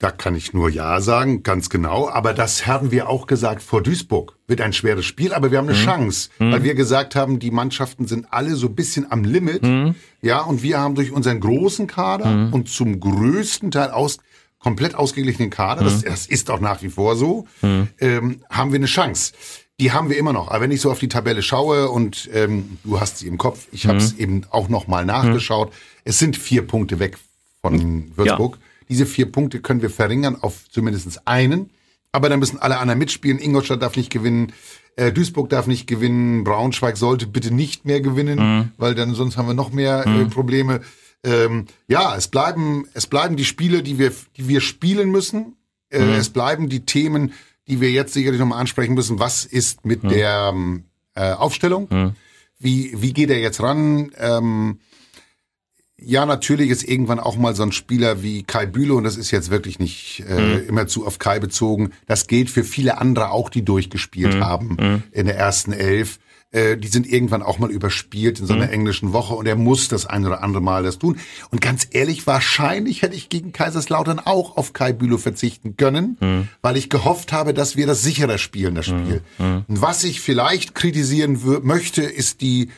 Da 0.02 0.10
kann 0.10 0.36
ich 0.36 0.52
nur 0.52 0.68
Ja 0.68 1.00
sagen, 1.00 1.44
ganz 1.44 1.70
genau. 1.70 2.10
Aber 2.10 2.34
das 2.34 2.66
haben 2.66 2.90
wir 2.90 3.08
auch 3.08 3.28
gesagt 3.28 3.62
vor 3.62 3.84
Duisburg. 3.84 4.36
Wird 4.48 4.60
ein 4.60 4.74
schweres 4.74 5.06
Spiel, 5.06 5.32
aber 5.32 5.52
wir 5.52 5.60
haben 5.60 5.70
eine 5.70 5.78
mhm. 5.78 5.84
Chance, 5.84 6.32
mhm. 6.40 6.52
weil 6.52 6.64
wir 6.64 6.74
gesagt 6.74 7.16
haben, 7.16 7.38
die 7.38 7.52
Mannschaften 7.52 8.08
sind 8.08 8.26
alle 8.34 8.56
so 8.56 8.66
ein 8.66 8.74
bisschen 8.74 9.12
am 9.12 9.24
Limit. 9.24 9.62
Mhm. 9.62 9.94
Ja, 10.24 10.42
und 10.42 10.64
wir 10.64 10.80
haben 10.80 10.96
durch 10.96 11.12
unseren 11.12 11.40
großen 11.40 11.86
Kader 11.86 12.26
mhm. 12.26 12.52
und 12.54 12.68
zum 12.68 13.00
größten 13.00 13.70
Teil 13.70 13.92
aus, 13.92 14.18
komplett 14.58 14.96
ausgeglichenen 14.96 15.52
Kader, 15.52 15.84
das, 15.84 16.02
mhm. 16.02 16.06
das 16.06 16.26
ist 16.26 16.50
auch 16.50 16.60
nach 16.60 16.82
wie 16.82 16.90
vor 16.90 17.16
so, 17.16 17.46
mhm. 17.62 17.88
ähm, 18.00 18.42
haben 18.50 18.72
wir 18.72 18.80
eine 18.80 18.88
Chance. 18.88 19.34
Die 19.80 19.92
haben 19.92 20.10
wir 20.10 20.18
immer 20.18 20.34
noch. 20.34 20.48
Aber 20.50 20.62
wenn 20.62 20.72
ich 20.72 20.82
so 20.82 20.90
auf 20.90 20.98
die 20.98 21.10
Tabelle 21.10 21.44
schaue 21.44 21.90
und 21.90 22.28
ähm, 22.34 22.80
du 22.84 23.00
hast 23.00 23.20
sie 23.20 23.28
im 23.28 23.38
Kopf, 23.38 23.68
ich 23.72 23.86
habe 23.86 24.00
es 24.00 24.14
eben 24.14 24.48
auch 24.50 24.68
noch 24.68 24.88
mal 24.88 25.06
nachgeschaut, 25.06 25.72
es 26.06 26.18
sind 26.18 26.38
vier 26.38 26.66
Punkte 26.66 26.98
weg 26.98 27.20
von 27.62 28.12
Würzburg. 28.16 28.58
Ja. 28.60 28.71
Diese 28.92 29.06
vier 29.06 29.32
Punkte 29.32 29.62
können 29.62 29.82
wir 29.82 29.90
verringern 29.90 30.36
auf 30.36 30.70
zumindest 30.70 31.26
einen. 31.26 31.72
Aber 32.12 32.28
dann 32.28 32.40
müssen 32.40 32.60
alle 32.60 32.78
anderen 32.78 33.00
mitspielen. 33.00 33.40
Ingolstadt 33.40 33.82
darf 33.82 33.96
nicht 33.96 34.12
gewinnen. 34.12 34.52
Äh, 34.98 35.14
Duisburg 35.14 35.50
darf 35.50 35.66
nicht 35.66 35.88
gewinnen. 35.88 36.44
Braunschweig 36.44 36.98
sollte 36.98 37.26
bitte 37.26 37.54
nicht 37.54 37.86
mehr 37.86 38.02
gewinnen, 38.02 38.40
mhm. 38.40 38.72
weil 38.78 38.94
dann 38.94 39.16
sonst 39.16 39.38
haben 39.38 39.48
wir 39.48 39.54
noch 39.54 39.72
mehr 39.72 40.06
äh, 40.06 40.10
mhm. 40.10 40.30
Probleme. 40.30 40.82
Ähm, 41.24 41.68
ja, 41.88 42.18
es 42.18 42.28
bleiben, 42.28 42.86
es 42.94 43.08
bleiben 43.08 43.38
die 43.38 43.46
Spiele, 43.46 43.82
die 43.82 43.98
wir, 43.98 44.12
die 44.36 44.50
wir 44.50 44.60
spielen 44.60 45.10
müssen. 45.10 45.56
Äh, 45.90 46.02
mhm. 46.02 46.14
Es 46.16 46.30
bleiben 46.30 46.68
die 46.68 46.86
Themen, 46.86 47.32
die 47.70 47.80
wir 47.80 47.92
jetzt 47.92 48.12
sicherlich 48.12 48.42
nochmal 48.42 48.60
ansprechen 48.60 48.94
müssen. 48.94 49.20
Was 49.20 49.46
ist 49.46 49.86
mit 49.86 50.04
mhm. 50.04 50.10
der 50.10 50.54
äh, 51.16 51.32
Aufstellung? 51.32 51.88
Mhm. 51.90 52.16
Wie, 52.60 53.02
wie 53.02 53.14
geht 53.14 53.30
er 53.30 53.40
jetzt 53.40 53.62
ran? 53.62 54.12
Ähm, 54.18 54.80
ja, 56.04 56.26
natürlich 56.26 56.70
ist 56.70 56.84
irgendwann 56.84 57.20
auch 57.20 57.38
mal 57.38 57.56
so 57.56 57.64
ein 57.64 57.72
Spieler 57.72 58.24
wie 58.24 58.44
Kai 58.44 58.66
Bülow, 58.66 58.98
und 58.98 59.04
das 59.04 59.18
ist 59.18 59.32
jetzt 59.32 59.52
wirklich 59.52 59.80
nicht 59.80 60.24
äh, 60.28 60.40
mhm. 60.40 60.68
immer 60.68 60.88
zu 60.88 61.06
auf 61.06 61.20
Kai 61.20 61.40
bezogen, 61.40 61.92
das 62.08 62.28
gilt 62.28 62.50
für 62.50 62.64
viele 62.64 62.98
andere 63.00 63.32
auch, 63.32 63.50
die 63.50 63.64
durchgespielt 63.64 64.36
mhm. 64.36 64.44
haben 64.44 64.78
mhm. 64.80 65.04
in 65.12 65.28
der 65.28 65.38
ersten 65.38 65.72
Elf. 65.72 66.20
Äh, 66.52 66.76
die 66.76 66.90
sind 66.90 67.08
irgendwann 67.08 67.44
auch 67.44 67.60
mal 67.60 67.72
überspielt 67.72 68.40
in 68.40 68.46
so 68.46 68.54
einer 68.54 68.66
mhm. 68.66 68.74
englischen 68.74 69.14
Woche 69.14 69.36
und 69.36 69.46
er 69.46 69.56
muss 69.56 69.88
das 69.88 70.06
ein 70.06 70.26
oder 70.26 70.44
andere 70.44 70.62
Mal 70.62 70.84
das 70.84 71.00
tun. 71.00 71.18
Und 71.50 71.62
ganz 71.62 71.88
ehrlich, 71.92 72.28
wahrscheinlich 72.28 73.04
hätte 73.04 73.16
ich 73.16 73.30
gegen 73.30 73.54
Kaiserslautern 73.54 74.20
auch 74.20 74.58
auf 74.58 74.74
Kai 74.74 74.92
Bülow 74.92 75.18
verzichten 75.18 75.78
können, 75.78 76.18
mhm. 76.20 76.48
weil 76.62 76.76
ich 76.76 76.90
gehofft 76.90 77.32
habe, 77.32 77.54
dass 77.54 77.78
wir 77.78 77.88
das 77.88 78.04
sicherer 78.04 78.38
spielen, 78.38 78.76
das 78.76 78.88
Spiel. 78.88 79.22
Mhm. 79.38 79.66
Und 79.68 79.82
was 79.82 80.04
ich 80.04 80.20
vielleicht 80.20 80.76
kritisieren 80.76 81.40
möchte, 81.64 82.02
ist 82.02 82.42
die 82.42 82.70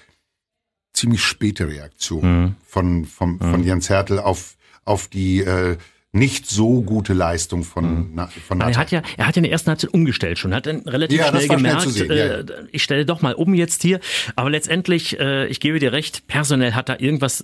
ziemlich 0.94 1.22
späte 1.22 1.68
Reaktion 1.68 2.22
mhm. 2.42 2.56
von, 2.66 3.06
von, 3.06 3.40
von 3.40 3.62
mhm. 3.62 3.68
Jens 3.68 3.90
Hertel 3.90 4.20
auf, 4.20 4.56
auf 4.86 5.08
die 5.08 5.40
äh, 5.42 5.78
nicht 6.14 6.48
so 6.48 6.84
gute 6.84 7.14
Leistung 7.14 7.64
von, 7.64 8.14
mhm. 8.14 8.28
von 8.48 8.62
Er 8.62 8.78
hat 8.78 8.92
ja, 8.92 9.02
er 9.18 9.28
hat 9.28 9.36
ja 9.36 9.40
in 9.40 9.44
der 9.44 9.52
ersten 9.52 9.72
Halbzeit 9.72 9.94
umgestellt 9.94 10.38
schon, 10.38 10.54
hat 10.54 10.68
dann 10.68 10.82
relativ 10.82 11.18
ja, 11.18 11.30
schnell 11.30 11.48
gemerkt, 11.48 11.82
schnell 11.82 12.12
äh, 12.12 12.38
ja. 12.38 12.68
ich 12.72 12.84
stelle 12.84 13.06
doch 13.06 13.24
mal 13.24 13.34
um 13.34 13.56
jetzt 13.56 13.82
hier. 13.82 14.00
Aber 14.36 14.52
letztendlich, 14.52 15.20
äh, 15.20 15.48
ich 15.48 15.60
gebe 15.60 15.80
dir 15.80 15.92
recht, 15.92 16.28
personell 16.28 16.74
hat 16.74 16.88
da 16.88 16.98
irgendwas 17.00 17.44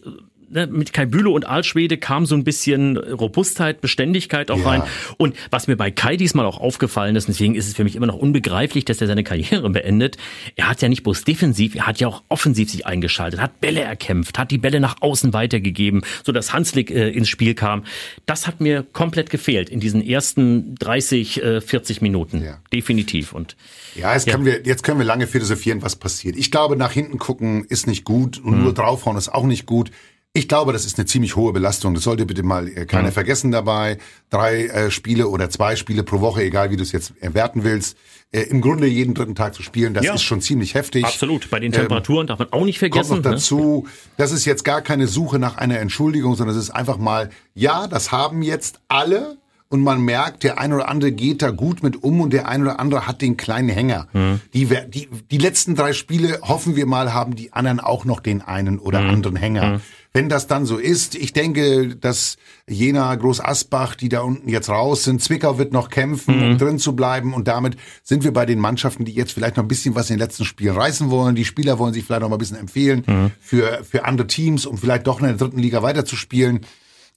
mit 0.49 0.93
Kai 0.93 1.05
Bülow 1.05 1.33
und 1.33 1.45
Alschwede 1.45 1.97
kam 1.97 2.25
so 2.25 2.35
ein 2.35 2.43
bisschen 2.43 2.97
Robustheit, 2.97 3.81
Beständigkeit 3.81 4.51
auch 4.51 4.59
ja. 4.59 4.67
rein. 4.67 4.83
Und 5.17 5.35
was 5.51 5.67
mir 5.67 5.75
bei 5.75 5.91
Kai 5.91 6.17
diesmal 6.17 6.45
auch 6.45 6.59
aufgefallen 6.59 7.15
ist, 7.15 7.27
deswegen 7.27 7.55
ist 7.55 7.67
es 7.67 7.75
für 7.75 7.83
mich 7.83 7.95
immer 7.95 8.07
noch 8.07 8.15
unbegreiflich, 8.15 8.85
dass 8.85 9.01
er 9.01 9.07
seine 9.07 9.23
Karriere 9.23 9.69
beendet. 9.69 10.17
Er 10.55 10.69
hat 10.69 10.81
ja 10.81 10.89
nicht 10.89 11.03
bloß 11.03 11.23
defensiv, 11.23 11.75
er 11.75 11.87
hat 11.87 11.99
ja 11.99 12.07
auch 12.07 12.23
offensiv 12.29 12.71
sich 12.71 12.85
eingeschaltet, 12.85 13.41
hat 13.41 13.61
Bälle 13.61 13.81
erkämpft, 13.81 14.37
hat 14.37 14.51
die 14.51 14.57
Bälle 14.57 14.79
nach 14.79 14.97
außen 15.01 15.33
weitergegeben, 15.33 16.01
so 16.23 16.31
dass 16.31 16.53
Hanslik 16.53 16.91
äh, 16.91 17.09
ins 17.09 17.29
Spiel 17.29 17.53
kam. 17.53 17.83
Das 18.25 18.47
hat 18.47 18.61
mir 18.61 18.83
komplett 18.83 19.29
gefehlt 19.29 19.69
in 19.69 19.79
diesen 19.79 20.05
ersten 20.05 20.75
30, 20.75 21.43
äh, 21.43 21.61
40 21.61 22.01
Minuten. 22.01 22.43
Ja. 22.43 22.59
Definitiv. 22.73 23.33
Und 23.33 23.55
ja, 23.95 24.13
jetzt, 24.13 24.27
ja. 24.27 24.33
Können 24.33 24.45
wir, 24.45 24.61
jetzt 24.65 24.83
können 24.83 24.99
wir 24.99 25.05
lange 25.05 25.27
philosophieren, 25.27 25.81
was 25.81 25.95
passiert. 25.95 26.35
Ich 26.37 26.51
glaube, 26.51 26.75
nach 26.75 26.91
hinten 26.91 27.17
gucken 27.17 27.65
ist 27.65 27.87
nicht 27.87 28.03
gut 28.03 28.39
und 28.39 28.57
mhm. 28.57 28.63
nur 28.63 28.73
draufhauen 28.73 29.17
ist 29.17 29.29
auch 29.29 29.45
nicht 29.45 29.65
gut. 29.65 29.91
Ich 30.33 30.47
glaube, 30.47 30.73
das 30.73 30.85
ist 30.85 30.99
eine 30.99 31.07
ziemlich 31.07 31.35
hohe 31.35 31.53
Belastung. 31.53 31.95
Das 31.95 32.03
sollte 32.03 32.25
bitte 32.27 32.43
mal 32.43 32.67
äh, 32.67 32.85
keiner 32.85 33.07
mhm. 33.07 33.13
vergessen 33.13 33.51
dabei. 33.51 33.97
Drei 34.29 34.65
äh, 34.65 34.91
Spiele 34.91 35.27
oder 35.27 35.49
zwei 35.49 35.75
Spiele 35.75 36.03
pro 36.03 36.21
Woche, 36.21 36.43
egal 36.43 36.69
wie 36.69 36.77
du 36.77 36.83
es 36.83 36.91
jetzt 36.91 37.13
erwerten 37.19 37.63
willst, 37.63 37.97
äh, 38.31 38.41
im 38.41 38.61
Grunde 38.61 38.85
jeden 38.85 39.15
dritten 39.15 39.33
Tag 39.33 39.55
zu 39.55 39.63
spielen, 39.63 39.95
das 39.95 40.05
ja. 40.05 40.13
ist 40.13 40.21
schon 40.21 40.39
ziemlich 40.39 40.75
heftig. 40.75 41.03
Absolut. 41.03 41.49
Bei 41.49 41.59
den 41.59 41.71
Temperaturen 41.71 42.21
ähm, 42.21 42.27
darf 42.27 42.39
man 42.39 42.53
auch 42.53 42.63
nicht 42.63 42.77
vergessen. 42.77 43.09
Kommt 43.09 43.25
noch 43.25 43.31
ne? 43.31 43.37
dazu, 43.37 43.85
ne? 43.87 43.91
das 44.17 44.31
ist 44.31 44.45
jetzt 44.45 44.63
gar 44.63 44.83
keine 44.83 45.07
Suche 45.07 45.39
nach 45.39 45.57
einer 45.57 45.79
Entschuldigung, 45.79 46.35
sondern 46.35 46.55
es 46.55 46.61
ist 46.61 46.69
einfach 46.69 46.97
mal, 46.97 47.31
ja, 47.55 47.87
das 47.87 48.11
haben 48.11 48.43
jetzt 48.43 48.81
alle 48.87 49.37
und 49.69 49.81
man 49.81 50.01
merkt, 50.01 50.43
der 50.43 50.59
ein 50.59 50.73
oder 50.73 50.89
andere 50.89 51.11
geht 51.11 51.41
da 51.41 51.51
gut 51.51 51.83
mit 51.83 52.03
um 52.03 52.21
und 52.21 52.33
der 52.33 52.47
ein 52.47 52.61
oder 52.63 52.79
andere 52.79 53.07
hat 53.07 53.21
den 53.21 53.37
kleinen 53.37 53.69
Hänger. 53.69 54.07
Mhm. 54.13 54.41
Die, 54.53 54.65
die, 54.65 55.07
die 55.29 55.37
letzten 55.37 55.75
drei 55.75 55.93
Spiele, 55.93 56.39
hoffen 56.41 56.75
wir 56.75 56.87
mal, 56.87 57.13
haben 57.13 57.35
die 57.35 57.53
anderen 57.53 57.79
auch 57.79 58.03
noch 58.03 58.19
den 58.19 58.41
einen 58.41 58.79
oder 58.79 59.01
mhm. 59.01 59.09
anderen 59.09 59.35
Hänger. 59.35 59.65
Mhm 59.65 59.81
wenn 60.11 60.27
das 60.27 60.47
dann 60.47 60.65
so 60.65 60.77
ist, 60.77 61.13
ich 61.13 61.33
denke, 61.33 61.95
dass 61.95 62.37
Jena, 62.67 63.13
Groß 63.13 63.41
Asbach, 63.41 63.93
die 63.93 64.09
da 64.09 64.21
unten 64.21 64.49
jetzt 64.49 64.69
raus 64.69 65.03
sind, 65.03 65.21
Zwickau 65.21 65.59
wird 65.59 65.71
noch 65.71 65.89
kämpfen, 65.89 66.37
mhm. 66.37 66.43
um 66.43 66.57
drin 66.57 66.79
zu 66.79 66.95
bleiben 66.95 67.33
und 67.33 67.47
damit 67.47 67.77
sind 68.03 68.23
wir 68.23 68.33
bei 68.33 68.45
den 68.45 68.59
Mannschaften, 68.59 69.05
die 69.05 69.13
jetzt 69.13 69.33
vielleicht 69.33 69.57
noch 69.57 69.63
ein 69.63 69.67
bisschen 69.67 69.93
was 69.93 70.09
in 70.09 70.15
den 70.15 70.21
letzten 70.21 70.45
Spielen 70.45 70.75
reißen 70.75 71.11
wollen. 71.11 71.35
Die 71.35 71.45
Spieler 71.45 71.77
wollen 71.77 71.93
sich 71.93 72.05
vielleicht 72.05 72.21
noch 72.21 72.29
mal 72.29 72.37
ein 72.37 72.39
bisschen 72.39 72.57
empfehlen 72.57 73.03
mhm. 73.05 73.31
für, 73.39 73.83
für 73.83 74.05
andere 74.05 74.25
Teams, 74.25 74.65
um 74.65 74.79
vielleicht 74.79 75.05
doch 75.05 75.19
in 75.19 75.27
der 75.27 75.35
dritten 75.35 75.59
Liga 75.59 75.83
weiterzuspielen 75.83 76.61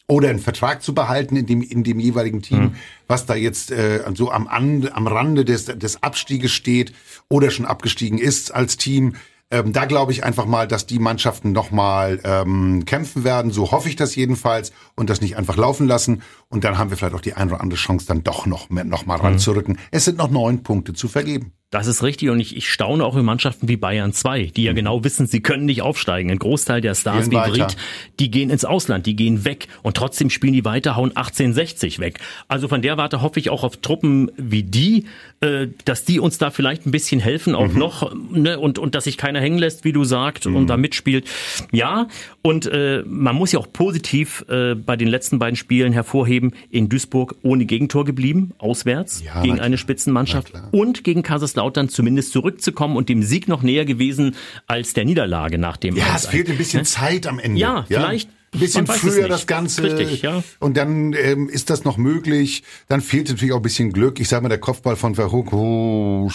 oder 0.07 0.29
einen 0.29 0.39
Vertrag 0.39 0.83
zu 0.83 0.95
behalten 0.95 1.37
in 1.37 1.47
dem, 1.47 1.63
in 1.63 1.85
dem 1.85 1.99
jeweiligen 1.99 2.43
Team, 2.43 2.61
mhm. 2.61 2.75
was 3.07 3.27
da 3.27 3.35
jetzt 3.35 3.71
äh, 3.71 4.05
so 4.15 4.31
am, 4.31 4.47
am 4.47 5.07
Rande 5.07 5.45
des, 5.45 5.67
des 5.67 6.03
Abstieges 6.03 6.53
steht 6.53 6.93
oder 7.29 7.51
schon 7.51 7.67
abgestiegen 7.67 8.19
ist 8.19 8.53
als 8.55 8.77
Team. 8.77 9.15
Ähm, 9.51 9.75
da 9.75 9.85
glaube 9.85 10.13
ich 10.13 10.25
einfach 10.25 10.47
mal, 10.47 10.67
dass 10.67 10.87
die 10.87 10.99
Mannschaften 10.99 11.53
nochmal 11.53 12.21
ähm, 12.25 12.85
kämpfen 12.87 13.23
werden. 13.23 13.51
So 13.51 13.71
hoffe 13.71 13.89
ich 13.89 13.97
das 13.97 14.17
jedenfalls 14.17 14.73
und 14.95 15.11
das 15.11 15.21
nicht 15.21 15.37
einfach 15.37 15.59
laufen 15.59 15.87
lassen. 15.87 16.23
Und 16.49 16.65
dann 16.65 16.79
haben 16.79 16.89
wir 16.89 16.97
vielleicht 16.97 17.15
auch 17.15 17.21
die 17.21 17.35
eine 17.35 17.53
oder 17.53 17.61
andere 17.61 17.79
Chance, 17.79 18.07
dann 18.07 18.23
doch 18.25 18.47
noch, 18.47 18.71
mehr, 18.71 18.85
noch 18.85 19.05
mal 19.05 19.17
ranzurücken. 19.17 19.75
Mhm. 19.75 19.81
Es 19.91 20.07
sind 20.07 20.17
noch 20.17 20.31
neun 20.31 20.63
Punkte 20.63 20.95
zu 20.95 21.07
vergeben. 21.07 21.53
Das 21.73 21.87
ist 21.87 22.03
richtig 22.03 22.29
und 22.29 22.39
ich, 22.39 22.55
ich 22.55 22.69
staune 22.69 23.03
auch 23.03 23.17
in 23.17 23.25
Mannschaften 23.25 23.67
wie 23.67 23.79
Bayern 23.79 24.13
2, 24.13 24.53
die 24.55 24.65
ja 24.65 24.73
mhm. 24.73 24.77
genau 24.77 25.05
wissen, 25.05 25.27
sie 25.27 25.41
können 25.41 25.65
nicht 25.65 25.81
aufsteigen. 25.81 26.31
Ein 26.31 26.39
Großteil 26.39 26.83
der 26.83 26.95
Stars 26.95 27.31
wie 27.31 27.37
Vried, 27.37 27.79
die 28.21 28.31
gehen 28.31 28.51
ins 28.51 28.67
Ausland, 28.67 29.07
die 29.07 29.17
gehen 29.17 29.47
weg 29.47 29.69
und 29.83 29.97
trotzdem 29.97 30.29
spielen 30.29 30.53
die 30.53 30.67
weiter, 30.67 30.97
hauen 30.97 31.17
1860 31.17 31.99
weg. 31.99 32.19
Also 32.47 32.69
von 32.69 32.83
der 32.83 32.99
Warte 32.99 33.23
hoffe 33.23 33.41
ich 33.41 33.49
auch 33.49 33.65
auf 33.65 33.79
Truppen 33.79 34.31
wie 34.37 34.63
die, 34.63 35.07
äh, 35.41 35.69
dass 35.87 36.05
die 36.05 36.21
uns 36.21 36.37
da 36.37 36.51
vielleicht 36.51 36.85
ein 36.85 36.91
bisschen 36.91 37.21
helfen, 37.21 37.55
auch 37.55 37.69
mhm. 37.69 37.79
noch, 37.79 38.15
ne, 38.31 38.59
und, 38.59 38.79
und 38.79 38.95
dass 38.95 39.05
sich 39.05 39.17
keiner 39.17 39.41
hängen 39.41 39.57
lässt, 39.57 39.83
wie 39.85 39.93
du 39.93 40.05
sagst, 40.05 40.45
mhm. 40.45 40.57
und 40.57 40.67
da 40.67 40.77
mitspielt. 40.77 41.27
Ja, 41.73 42.09
und 42.43 42.67
äh, 42.67 43.03
man 43.07 43.35
muss 43.35 43.51
ja 43.51 43.59
auch 43.59 43.73
positiv 43.73 44.45
äh, 44.51 44.75
bei 44.75 44.97
den 44.97 45.09
letzten 45.09 45.39
beiden 45.39 45.57
Spielen 45.57 45.95
hervorheben, 45.95 46.53
in 46.71 46.91
Duisburg 46.91 47.37
ohne 47.43 47.65
Gegentor 47.65 48.05
geblieben, 48.05 48.53
auswärts, 48.59 49.23
ja, 49.25 49.41
gegen 49.41 49.59
eine 49.59 49.79
Spitzenmannschaft 49.79 50.53
und 50.71 51.03
gegen 51.03 51.23
Kaiserslautern 51.23 51.62
Kaiserslautern 51.63 51.89
zumindest 51.89 52.33
zurückzukommen 52.33 52.97
und 52.97 53.09
dem 53.09 53.23
Sieg 53.23 53.49
noch 53.49 53.63
näher 53.63 53.85
gewesen 53.85 54.35
als 54.67 54.95
der 54.95 55.05
Niederlage 55.05 55.59
nach 55.59 55.77
dem 55.77 55.97
Ja, 55.97 56.15
es 56.17 56.27
fehlt 56.27 56.51
ein 56.51 56.59
bisschen 56.59 56.81
ne? 56.81 56.85
Zeit 56.85 57.27
am 57.27 57.39
Ende. 57.39 57.61
Ja, 57.61 57.87
ja? 57.89 58.01
vielleicht 58.01 58.31
ein 58.53 58.61
bisschen 58.61 58.87
früher 58.87 59.29
das 59.29 59.47
Ganze. 59.47 59.83
Richtig, 59.83 60.23
ja. 60.23 60.43
Und 60.59 60.77
dann 60.77 61.15
ähm, 61.15 61.49
ist 61.49 61.71
das 61.71 61.85
noch 61.85 61.97
möglich. 61.97 62.65
Dann 62.89 63.01
fehlt 63.01 63.29
natürlich 63.29 63.53
auch 63.53 63.61
ein 63.61 63.63
bisschen 63.63 63.93
Glück. 63.93 64.21
Ich 64.21 64.29
sage 64.29 64.43
mal, 64.43 64.49
der 64.49 64.59
Kopfball 64.59 64.97
von 64.97 65.15
Verhoek, 65.15 65.53
oh, 65.53 66.31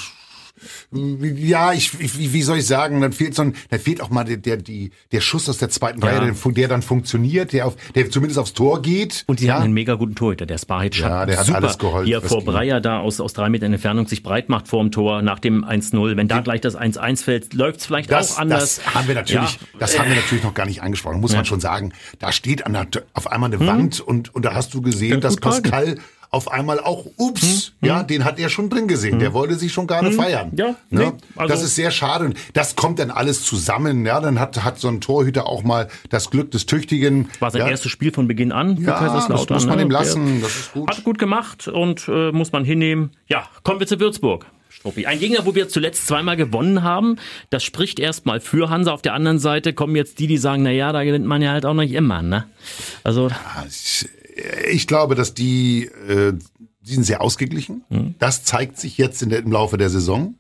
ja, 0.92 1.74
ich, 1.74 2.00
wie, 2.00 2.34
wie 2.34 2.42
soll 2.42 2.58
ich 2.58 2.68
sagen, 2.68 3.02
dann 3.02 3.14
fehlt 3.14 3.36
so 3.36 3.44
ein, 3.44 3.56
da 3.70 3.78
fehlt 3.78 4.02
auch 4.02 4.10
mal 4.10 4.24
der, 4.24 4.38
der, 4.38 4.58
die, 4.58 4.92
der 5.12 5.22
Schuss 5.22 5.50
aus 5.50 5.58
der 5.58 5.70
zweiten 5.70 6.02
ja. 6.02 6.08
Reihe, 6.08 6.34
der, 6.34 6.52
der 6.52 6.68
dann 6.68 6.82
funktioniert, 6.82 7.54
der 7.54 7.68
auf, 7.68 7.76
der 7.96 8.10
zumindest 8.10 8.40
aufs 8.40 8.54
Tor 8.54 8.82
geht. 8.82 9.24
Und 9.28 9.40
sie 9.40 9.48
ja. 9.48 9.56
haben 9.56 9.64
einen 9.64 9.74
mega 9.74 9.96
guten 9.96 10.16
Torhüter, 10.16 10.46
der 10.46 10.58
Spahic 10.58 10.98
ja, 10.98 11.26
der 11.26 11.40
hat 11.40 11.46
super, 11.46 11.58
alles 11.58 11.78
geholfen. 11.78 12.08
Hier 12.08 12.22
vor 12.22 12.44
Breyer 12.44 12.82
da 12.82 13.00
aus, 13.00 13.20
aus 13.20 13.34
drei 13.34 13.50
Metern 13.50 13.74
Entfernung 13.74 14.08
sich 14.08 14.24
breit 14.24 14.50
macht 14.50 14.68
vor 14.68 14.82
dem 14.82 14.92
Tor 14.92 15.22
nach 15.22 15.40
dem 15.40 15.64
1-0. 15.64 16.18
Wenn 16.18 16.28
da 16.28 16.42
gleich 16.42 16.62
das 16.62 16.78
1-1 16.78 17.24
fällt, 17.24 17.54
läuft's 17.54 17.86
vielleicht 17.86 18.12
das, 18.12 18.36
auch 18.36 18.40
anders. 18.40 18.78
Das 18.78 18.96
haben 18.96 19.08
wir 19.08 19.16
natürlich, 19.16 19.54
ja. 19.54 19.68
das 19.80 20.00
haben 20.00 20.10
wir 20.10 20.16
natürlich 20.16 20.44
noch 20.44 20.54
gar 20.54 20.66
nicht 20.66 20.82
angesprochen, 20.82 21.22
muss 21.22 21.34
man 21.34 21.46
schon 21.46 21.60
sagen. 21.60 21.94
Da 22.20 22.32
steht 22.32 22.66
an 22.66 22.74
der, 22.74 22.88
auf 23.14 23.32
einmal 23.32 23.50
eine 23.50 23.60
hm. 23.60 23.68
Wand 23.68 24.00
und, 24.00 24.34
und 24.34 24.46
da 24.46 24.54
hast 24.54 24.74
du 24.74 24.82
gesehen, 24.82 25.22
dass 25.22 25.38
Pascal 25.38 25.98
auf 26.30 26.52
einmal 26.52 26.80
auch, 26.80 27.06
ups, 27.18 27.74
hm, 27.80 27.88
ja, 27.88 28.00
hm. 28.00 28.08
den 28.08 28.26
hat 28.26 28.40
er 28.40 28.50
schon 28.50 28.70
drin 28.70 28.88
gesehen. 28.88 29.14
Hm. 29.14 29.20
Der 29.20 29.34
wollte 29.34 29.56
sich 29.56 29.72
schon 29.72 29.86
nicht 29.86 30.00
hm. 30.00 30.14
feiern. 30.14 30.52
Ja, 30.56 30.66
ne? 30.68 30.76
nee, 30.90 31.12
also 31.36 31.54
das 31.54 31.64
ist 31.64 31.76
sehr 31.76 31.92
schade. 31.92 32.26
Und 32.26 32.38
das 32.54 32.76
kommt 32.76 33.00
dann 33.00 33.12
alles 33.12 33.44
zusammen. 33.44 34.06
Ja, 34.06 34.20
dann 34.20 34.40
hat, 34.40 34.64
hat 34.64 34.80
so 34.80 34.88
ein 34.88 35.02
Torhüter 35.02 35.48
auch 35.48 35.64
mal 35.64 35.88
das 36.10 36.30
Glück 36.30 36.52
des 36.52 36.66
Tüchtigen. 36.66 37.30
War 37.40 37.52
sein 37.52 37.62
ja. 37.62 37.70
erstes 37.70 37.92
Spiel 37.92 38.12
von 38.12 38.28
Beginn 38.28 38.52
an 38.52 38.78
ja. 38.82 39.28
Das 39.28 39.50
muss 39.50 39.66
man 39.66 39.78
ne? 39.78 39.84
ihm 39.84 39.92
lassen. 39.92 40.42
Das 40.42 40.56
ist 40.56 40.74
gut. 40.74 40.90
Hat 40.90 41.04
gut 41.04 41.20
gemacht 41.20 41.68
und 41.68 42.08
äh, 42.08 42.32
muss 42.32 42.52
man 42.52 42.64
hinnehmen. 42.64 43.12
Ja, 43.28 43.48
kommen 43.64 43.80
wir 43.80 43.88
zu 43.88 44.00
Würzburg. 44.00 44.46
Struppi. 44.70 45.06
Ein 45.08 45.20
Gegner, 45.20 45.46
wo 45.46 45.56
wir 45.56 45.70
zuletzt 45.70 46.06
zweimal 46.06 46.36
gewonnen 46.36 46.84
haben. 46.84 47.18
Das 47.50 47.64
spricht 47.64 48.00
erstmal 48.00 48.40
für 48.40 48.70
Hansa. 48.70 48.92
Auf 48.92 49.02
der 49.02 49.14
anderen 49.14 49.40
Seite 49.40 49.74
kommen 49.74 49.96
jetzt 49.96 50.20
die, 50.20 50.28
die 50.28 50.38
sagen, 50.38 50.64
na 50.64 50.72
ja, 50.72 50.92
da 50.92 51.04
gewinnt 51.04 51.26
man 51.26 51.42
ja 51.42 51.52
halt 51.52 51.66
auch 51.66 51.74
nicht 51.74 51.94
immer, 51.94 52.22
ne? 52.22 52.46
Also. 53.04 53.30
Ja, 53.30 53.66
ich 54.70 54.88
glaube, 54.88 55.16
dass 55.16 55.34
die, 55.34 55.86
äh, 55.86 56.34
die 56.82 56.94
sind 56.94 57.04
sehr 57.04 57.22
ausgeglichen. 57.22 57.84
Mhm. 57.90 58.16
Das 58.20 58.44
zeigt 58.44 58.78
sich 58.78 58.98
jetzt 58.98 59.22
in 59.22 59.30
der, 59.30 59.40
im 59.40 59.52
Laufe 59.52 59.78
der 59.78 59.90
Saison. 59.90 60.36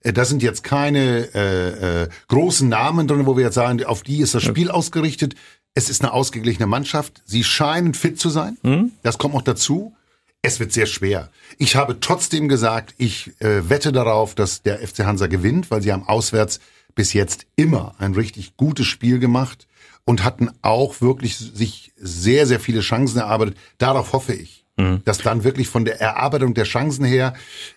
Äh, 0.00 0.12
da 0.12 0.24
sind 0.24 0.42
jetzt 0.42 0.64
keine 0.64 1.34
äh, 1.34 2.02
äh, 2.02 2.08
großen 2.28 2.68
Namen 2.68 3.06
drin, 3.06 3.26
wo 3.26 3.36
wir 3.36 3.44
jetzt 3.44 3.54
sagen, 3.54 3.84
auf 3.84 4.02
die 4.02 4.18
ist 4.18 4.34
das 4.34 4.42
Spiel 4.42 4.68
ja. 4.68 4.72
ausgerichtet. 4.72 5.34
Es 5.74 5.90
ist 5.90 6.02
eine 6.02 6.12
ausgeglichene 6.12 6.66
Mannschaft. 6.66 7.22
Sie 7.24 7.44
scheinen 7.44 7.94
fit 7.94 8.18
zu 8.18 8.30
sein. 8.30 8.56
Mhm. 8.62 8.92
Das 9.02 9.18
kommt 9.18 9.34
noch 9.34 9.42
dazu. 9.42 9.94
Es 10.42 10.60
wird 10.60 10.72
sehr 10.72 10.86
schwer. 10.86 11.30
Ich 11.58 11.74
habe 11.74 12.00
trotzdem 12.00 12.48
gesagt, 12.48 12.94
ich 12.98 13.32
äh, 13.40 13.68
wette 13.68 13.92
darauf, 13.92 14.34
dass 14.34 14.62
der 14.62 14.86
FC 14.86 15.00
Hansa 15.00 15.26
gewinnt, 15.26 15.70
weil 15.70 15.82
sie 15.82 15.90
haben 15.90 16.06
auswärts 16.06 16.60
bis 16.94 17.12
jetzt 17.12 17.46
immer 17.56 17.94
ein 17.98 18.14
richtig 18.14 18.56
gutes 18.56 18.86
Spiel 18.86 19.18
gemacht 19.18 19.66
und 20.04 20.24
hatten 20.24 20.50
auch 20.62 21.00
wirklich 21.00 21.36
sich 21.36 21.92
sehr, 21.96 22.46
sehr 22.46 22.60
viele 22.60 22.80
Chancen 22.80 23.18
erarbeitet. 23.18 23.56
Darauf 23.78 24.12
hoffe 24.12 24.34
ich. 24.34 24.64
Mhm. 24.76 25.02
Dass 25.04 25.18
dann 25.18 25.44
wirklich 25.44 25.68
von 25.68 25.84
der 25.84 26.00
Erarbeitung 26.00 26.52
der 26.52 26.64
Chancen 26.64 27.04
her, 27.04 27.34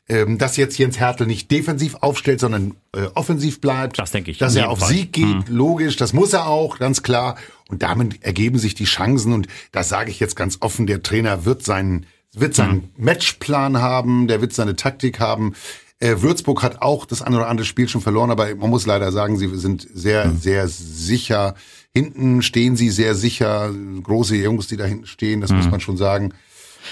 ähm, 0.10 0.40
dass 0.40 0.58
jetzt 0.58 0.80
Jens 0.80 1.00
Hertel 1.00 1.28
nicht 1.28 1.52
defensiv 1.52 1.96
aufstellt, 2.02 2.40
sondern 2.40 2.74
äh, 2.96 3.04
offensiv 3.14 3.62
bleibt. 3.62 4.00
Das 4.00 4.12
denke 4.12 4.32
ich. 4.32 4.40
Dass 4.40 4.56
er 4.56 4.70
auf 4.70 4.80
Fall. 4.80 4.90
Sieg 4.90 5.14
geht, 5.14 5.26
mhm. 5.26 5.56
logisch, 5.56 5.96
das 5.96 6.14
muss 6.14 6.34
er 6.34 6.48
auch, 6.48 6.80
ganz 6.80 7.04
klar. 7.04 7.36
Und 7.70 7.84
damit 7.84 8.24
ergeben 8.24 8.58
sich 8.58 8.74
die 8.74 8.86
Chancen. 8.86 9.32
Und 9.32 9.48
das 9.72 9.90
sage 9.90 10.10
ich 10.10 10.20
jetzt 10.20 10.36
ganz 10.36 10.58
offen, 10.62 10.88
der 10.88 11.04
Trainer 11.04 11.46
wird 11.46 11.64
seinen, 11.64 12.08
wird 12.34 12.56
seinen 12.56 12.76
mhm. 12.76 12.90
Matchplan 12.98 13.78
haben, 13.78 14.28
der 14.28 14.42
wird 14.42 14.54
seine 14.54 14.76
Taktik 14.76 15.20
haben. 15.20 15.54
Äh, 16.00 16.16
Würzburg 16.22 16.64
hat 16.64 16.82
auch 16.82 17.06
das 17.06 17.22
eine 17.22 17.38
oder 17.38 17.48
andere 17.48 17.66
Spiel 17.66 17.90
schon 17.90 18.02
verloren, 18.02 18.32
aber 18.32 18.56
man 18.56 18.72
muss 18.72 18.88
leider 18.88 19.12
sagen, 19.12 19.38
sie 19.38 19.56
sind 19.56 19.88
sehr, 19.94 20.26
mhm. 20.26 20.38
sehr 20.40 20.68
sicher 20.68 21.54
Hinten 21.98 22.44
stehen 22.44 22.76
sie 22.76 22.92
sehr 22.92 23.16
sicher, 23.16 23.74
große 24.04 24.36
Jungs, 24.36 24.68
die 24.68 24.78
da 24.78 24.86
hinten 24.86 25.08
stehen, 25.08 25.42
das 25.42 25.50
mhm. 25.50 25.58
muss 25.58 25.72
man 25.72 25.80
schon 25.80 25.98
sagen. 25.98 26.32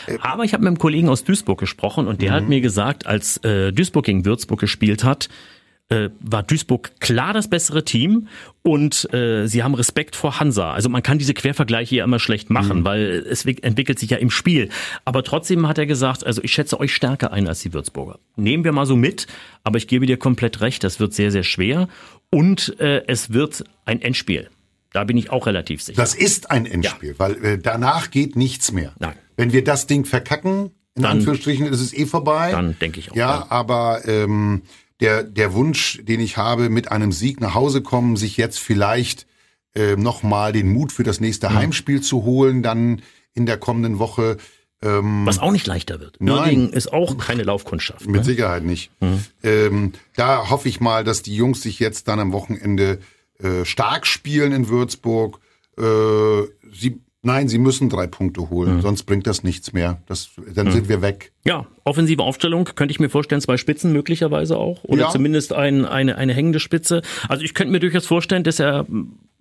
Äh, 0.08 0.18
Aber 0.22 0.46
ich 0.46 0.54
habe 0.54 0.64
mit 0.64 0.70
einem 0.70 0.80
Kollegen 0.80 1.10
aus 1.10 1.24
Duisburg 1.24 1.60
gesprochen 1.60 2.08
und 2.08 2.24
der 2.24 2.32
mhm. 2.32 2.36
hat 2.36 2.50
mir 2.50 2.60
gesagt, 2.60 3.06
als 3.06 3.38
äh, 3.44 3.72
Duisburg 3.72 4.06
gegen 4.06 4.26
Würzburg 4.26 4.60
gespielt 4.60 5.04
hat, 5.04 5.30
äh, 5.90 6.10
war 6.20 6.42
Duisburg 6.42 7.00
klar 7.00 7.34
das 7.34 7.52
bessere 7.52 7.86
Team 7.86 8.30
und 8.64 9.14
äh, 9.14 9.46
sie 9.46 9.62
haben 9.62 9.76
Respekt 9.76 10.16
vor 10.16 10.40
Hansa. 10.40 10.74
Also 10.74 10.90
man 10.90 11.04
kann 11.04 11.20
diese 11.20 11.36
Quervergleiche 11.36 11.98
ja 11.98 12.04
immer 12.04 12.18
schlecht 12.18 12.50
machen, 12.50 12.80
mhm. 12.80 12.86
weil 12.86 13.24
es 13.30 13.46
entwickelt 13.46 14.00
sich 14.00 14.10
ja 14.10 14.18
im 14.18 14.32
Spiel. 14.32 14.70
Aber 15.06 15.22
trotzdem 15.22 15.68
hat 15.68 15.78
er 15.78 15.86
gesagt, 15.86 16.26
also 16.26 16.42
ich 16.42 16.52
schätze 16.52 16.80
euch 16.80 16.96
stärker 16.96 17.32
ein 17.32 17.48
als 17.48 17.60
die 17.60 17.74
Würzburger. 17.74 18.18
Nehmen 18.36 18.64
wir 18.64 18.72
mal 18.72 18.88
so 18.88 18.96
mit, 18.96 19.28
aber 19.64 19.78
ich 19.78 19.88
gebe 19.88 20.08
dir 20.08 20.18
komplett 20.18 20.62
recht, 20.62 20.84
das 20.84 21.00
wird 21.00 21.14
sehr, 21.14 21.30
sehr 21.30 21.44
schwer 21.44 21.88
und 22.32 22.80
äh, 22.80 23.04
es 23.06 23.32
wird 23.32 23.64
ein 23.86 24.02
Endspiel. 24.02 24.50
Da 24.96 25.04
bin 25.04 25.18
ich 25.18 25.30
auch 25.30 25.46
relativ 25.46 25.84
sicher. 25.84 26.02
Das 26.02 26.16
ist 26.16 26.52
ein 26.52 26.66
Endspiel, 26.66 27.10
ja. 27.10 27.20
weil 27.20 27.44
äh, 27.44 27.58
danach 27.58 28.12
geht 28.12 28.38
nichts 28.38 28.72
mehr. 28.72 28.94
Nein. 28.98 29.16
Wenn 29.36 29.52
wir 29.52 29.62
das 29.62 29.88
Ding 29.88 30.06
verkacken, 30.06 30.72
in 30.96 31.04
dann, 31.04 31.18
Anführungsstrichen, 31.18 31.66
ist 31.68 31.82
es 31.82 31.94
eh 31.94 32.06
vorbei. 32.06 32.52
Dann 32.52 32.80
denke 32.80 33.02
ich 33.02 33.12
auch. 33.12 33.16
Ja, 33.18 33.40
ja. 33.40 33.48
aber 33.50 34.08
ähm, 34.08 34.62
der, 35.02 35.24
der 35.24 35.54
Wunsch, 35.54 36.00
den 36.02 36.22
ich 36.22 36.38
habe, 36.38 36.70
mit 36.70 36.94
einem 36.94 37.12
Sieg 37.12 37.42
nach 37.42 37.54
Hause 37.54 37.82
kommen, 37.82 38.16
sich 38.16 38.38
jetzt 38.38 38.58
vielleicht 38.58 39.28
äh, 39.76 39.98
nochmal 39.98 40.54
den 40.54 40.72
Mut 40.72 40.94
für 40.94 41.04
das 41.04 41.20
nächste 41.20 41.50
mhm. 41.50 41.56
Heimspiel 41.56 42.00
zu 42.00 42.24
holen, 42.24 42.64
dann 42.64 43.02
in 43.34 43.46
der 43.46 43.58
kommenden 43.58 44.00
Woche. 44.00 44.38
Ähm, 44.82 45.26
Was 45.26 45.40
auch 45.40 45.52
nicht 45.52 45.68
leichter 45.68 46.00
wird. 46.00 46.22
Nein. 46.22 46.70
ist 46.70 46.94
auch 46.94 47.18
keine 47.18 47.44
Laufkundschaft. 47.44 48.06
Mit 48.06 48.22
ne? 48.22 48.24
Sicherheit 48.24 48.64
nicht. 48.64 48.92
Mhm. 49.02 49.26
Ähm, 49.44 49.94
da 50.16 50.50
hoffe 50.50 50.70
ich 50.70 50.80
mal, 50.80 51.04
dass 51.04 51.22
die 51.22 51.36
Jungs 51.36 51.62
sich 51.62 51.80
jetzt 51.80 52.08
dann 52.08 52.22
am 52.22 52.32
Wochenende 52.32 53.00
äh, 53.42 53.66
stark 53.66 54.08
spielen 54.08 54.52
in 54.52 54.70
Würzburg. 54.70 55.40
Äh, 55.78 55.84
sie, 56.72 57.02
nein, 57.22 57.48
sie 57.48 57.58
müssen 57.58 57.90
drei 57.90 58.08
Punkte 58.08 58.50
holen, 58.50 58.78
mhm. 58.78 58.82
sonst 58.82 59.04
bringt 59.04 59.28
das 59.28 59.44
nichts 59.44 59.74
mehr. 59.74 60.02
Das, 60.06 60.30
dann 60.54 60.68
mhm. 60.68 60.72
sind 60.72 60.90
wir 60.90 61.02
weg. 61.02 61.34
Ja, 61.44 61.66
offensive 61.84 62.24
Aufstellung 62.24 62.66
könnte 62.66 62.92
ich 62.92 63.00
mir 63.00 63.10
vorstellen, 63.10 63.42
zwei 63.42 63.58
Spitzen 63.58 63.92
möglicherweise 63.92 64.58
auch 64.58 64.84
oder 64.84 65.04
ja. 65.04 65.10
zumindest 65.10 65.54
ein, 65.54 65.86
eine, 65.86 66.18
eine 66.18 66.34
hängende 66.34 66.60
Spitze. 66.60 67.02
Also 67.28 67.44
ich 67.44 67.54
könnte 67.54 67.72
mir 67.72 67.80
durchaus 67.80 68.06
vorstellen, 68.06 68.44
dass 68.44 68.60
er 68.60 68.86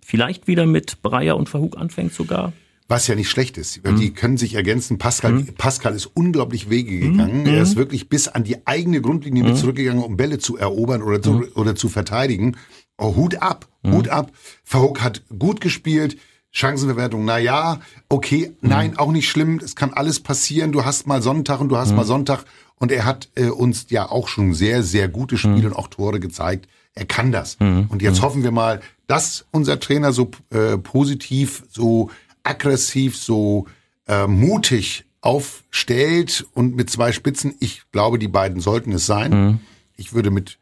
vielleicht 0.01 0.47
wieder 0.49 0.67
mit 0.67 1.03
Breyer 1.03 1.37
und 1.37 1.49
Verhug 1.49 1.79
anfängt 1.79 2.13
sogar. 2.13 2.53
Was 2.87 3.07
ja 3.07 3.15
nicht 3.15 3.31
schlecht 3.31 3.57
ist. 3.57 3.83
Mhm. 3.83 3.99
Die 3.99 4.11
können 4.11 4.37
sich 4.37 4.55
ergänzen. 4.55 4.99
Pascal, 4.99 5.33
mhm. 5.33 5.55
Pascal 5.57 5.95
ist 5.95 6.05
unglaublich 6.05 6.69
Wege 6.69 7.01
gegangen. 7.01 7.41
Mhm. 7.41 7.47
Er 7.47 7.63
ist 7.63 7.77
wirklich 7.77 8.11
bis 8.11 8.29
an 8.29 8.45
die 8.45 8.67
eigene 8.67 9.01
Grundlinie 9.01 9.43
mit 9.43 9.55
mhm. 9.55 9.57
zurückgegangen, 9.57 10.03
um 10.05 10.19
Bälle 10.19 10.39
zu 10.39 10.59
erobern 10.59 11.03
oder 11.03 11.23
zu, 11.23 11.33
mhm. 11.33 11.49
oder 11.55 11.75
zu 11.75 11.89
verteidigen. 11.89 12.59
Oh, 12.99 13.17
Hut 13.17 13.43
ab, 13.43 13.67
mhm. 13.83 13.93
Hut 13.93 14.09
ab. 14.09 14.31
Verhoek 14.63 15.03
hat 15.03 15.23
gut 15.39 15.61
gespielt. 15.61 16.17
Chancenverwertung, 16.51 17.25
na 17.25 17.39
ja, 17.39 17.81
okay, 18.09 18.53
mhm. 18.61 18.69
nein, 18.69 18.97
auch 18.97 19.11
nicht 19.11 19.29
schlimm. 19.29 19.61
Es 19.63 19.75
kann 19.75 19.93
alles 19.93 20.21
passieren. 20.21 20.71
Du 20.71 20.85
hast 20.85 21.07
mal 21.07 21.21
Sonntag 21.21 21.61
und 21.61 21.69
du 21.69 21.77
hast 21.77 21.91
mhm. 21.91 21.97
mal 21.97 22.05
Sonntag. 22.05 22.45
Und 22.77 22.93
er 22.93 23.05
hat 23.05 23.29
äh, 23.35 23.49
uns 23.49 23.87
ja 23.91 24.09
auch 24.09 24.29
schon 24.29 24.55
sehr, 24.55 24.83
sehr 24.83 25.09
gute 25.09 25.37
Spiele 25.37 25.57
mhm. 25.57 25.67
und 25.67 25.77
auch 25.77 25.89
Tore 25.89 26.21
gezeigt. 26.21 26.69
Er 26.95 27.07
kann 27.07 27.33
das. 27.33 27.59
Mhm. 27.59 27.87
Und 27.89 28.03
jetzt 28.03 28.19
mhm. 28.19 28.23
hoffen 28.23 28.43
wir 28.45 28.53
mal, 28.53 28.81
dass 29.09 29.47
unser 29.51 29.81
Trainer 29.81 30.13
so 30.13 30.31
äh, 30.51 30.79
positiv, 30.79 31.65
so 31.71 32.11
aggressiv, 32.45 33.17
so 33.17 33.67
äh, 34.07 34.29
mutig 34.29 35.07
aufstellt 35.23 36.47
und 36.53 36.77
mit 36.77 36.89
zwei 36.89 37.11
Spitzen. 37.11 37.55
Ich 37.59 37.83
glaube, 37.91 38.21
die 38.21 38.29
beiden 38.29 38.61
sollten 38.61 38.93
es 38.93 39.07
sein. 39.07 39.61
Ich 39.97 40.13
würde 40.13 40.31
mit 40.31 40.59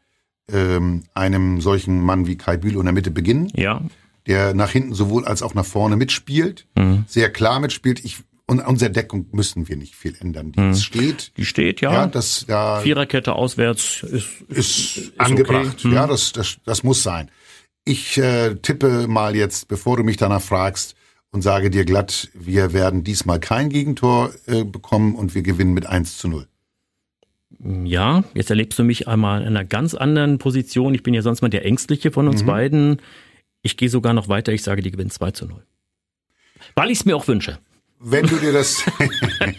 ähm, 0.51 1.03
einem 1.13 1.61
solchen 1.61 2.01
Mann 2.01 2.27
wie 2.27 2.37
Kai 2.37 2.57
Bühl 2.57 2.75
in 2.75 2.83
der 2.83 2.93
Mitte 2.93 3.11
beginnen. 3.11 3.51
Ja. 3.55 3.81
Der 4.25 4.53
nach 4.53 4.69
hinten 4.69 4.93
sowohl 4.93 5.25
als 5.25 5.41
auch 5.41 5.53
nach 5.53 5.65
vorne 5.65 5.97
mitspielt, 5.97 6.65
mhm. 6.75 7.05
sehr 7.07 7.29
klar 7.31 7.59
mitspielt. 7.59 8.03
Ich 8.05 8.19
und 8.45 8.59
unsere 8.59 8.91
Deckung 8.91 9.27
müssen 9.31 9.69
wir 9.69 9.77
nicht 9.77 9.95
viel 9.95 10.15
ändern. 10.19 10.51
Die 10.51 10.59
mhm. 10.59 10.75
steht. 10.75 11.31
Die 11.37 11.45
steht, 11.45 11.81
ja. 11.81 11.93
ja 11.93 12.07
das, 12.07 12.45
ja 12.47 12.79
Viererkette 12.81 13.33
auswärts 13.33 14.03
ist, 14.03 14.41
ist, 14.49 14.97
ist 14.97 15.19
angebracht. 15.19 15.77
Okay. 15.79 15.93
Ja, 15.93 16.05
mhm. 16.05 16.09
das, 16.09 16.33
das, 16.33 16.57
das 16.65 16.83
muss 16.83 17.03
sein. 17.03 17.31
Ich 17.85 18.17
äh, 18.17 18.55
tippe 18.55 19.07
mal 19.07 19.35
jetzt, 19.35 19.67
bevor 19.67 19.97
du 19.97 20.03
mich 20.03 20.17
danach 20.17 20.41
fragst, 20.41 20.95
und 21.33 21.41
sage 21.41 21.69
dir 21.69 21.83
glatt, 21.83 22.29
wir 22.33 22.73
werden 22.73 23.03
diesmal 23.03 23.39
kein 23.39 23.69
Gegentor 23.69 24.31
äh, 24.45 24.63
bekommen 24.63 25.15
und 25.15 25.35
wir 25.35 25.41
gewinnen 25.41 25.73
mit 25.73 25.87
1 25.87 26.17
zu 26.19 26.27
0. 26.27 26.47
Ja, 27.59 28.23
jetzt 28.33 28.49
erlebst 28.49 28.77
du 28.79 28.83
mich 28.83 29.07
einmal 29.07 29.41
in 29.41 29.47
einer 29.47 29.65
ganz 29.65 29.93
anderen 29.93 30.37
Position. 30.37 30.93
Ich 30.93 31.03
bin 31.03 31.13
ja 31.13 31.21
sonst 31.21 31.41
mal 31.41 31.49
der 31.49 31.65
Ängstliche 31.65 32.11
von 32.11 32.27
uns 32.27 32.43
mhm. 32.43 32.47
beiden. 32.47 33.01
Ich 33.61 33.77
gehe 33.77 33.89
sogar 33.89 34.13
noch 34.13 34.27
weiter, 34.27 34.51
ich 34.51 34.63
sage, 34.63 34.81
die 34.81 34.91
gewinnen 34.91 35.09
2 35.09 35.31
zu 35.31 35.45
0. 35.45 35.63
Weil 36.75 36.91
ich 36.91 36.99
es 36.99 37.05
mir 37.05 37.15
auch 37.15 37.27
wünsche 37.27 37.59
wenn 38.05 38.25
du 38.27 38.35
dir 38.35 38.51
das, 38.51 38.83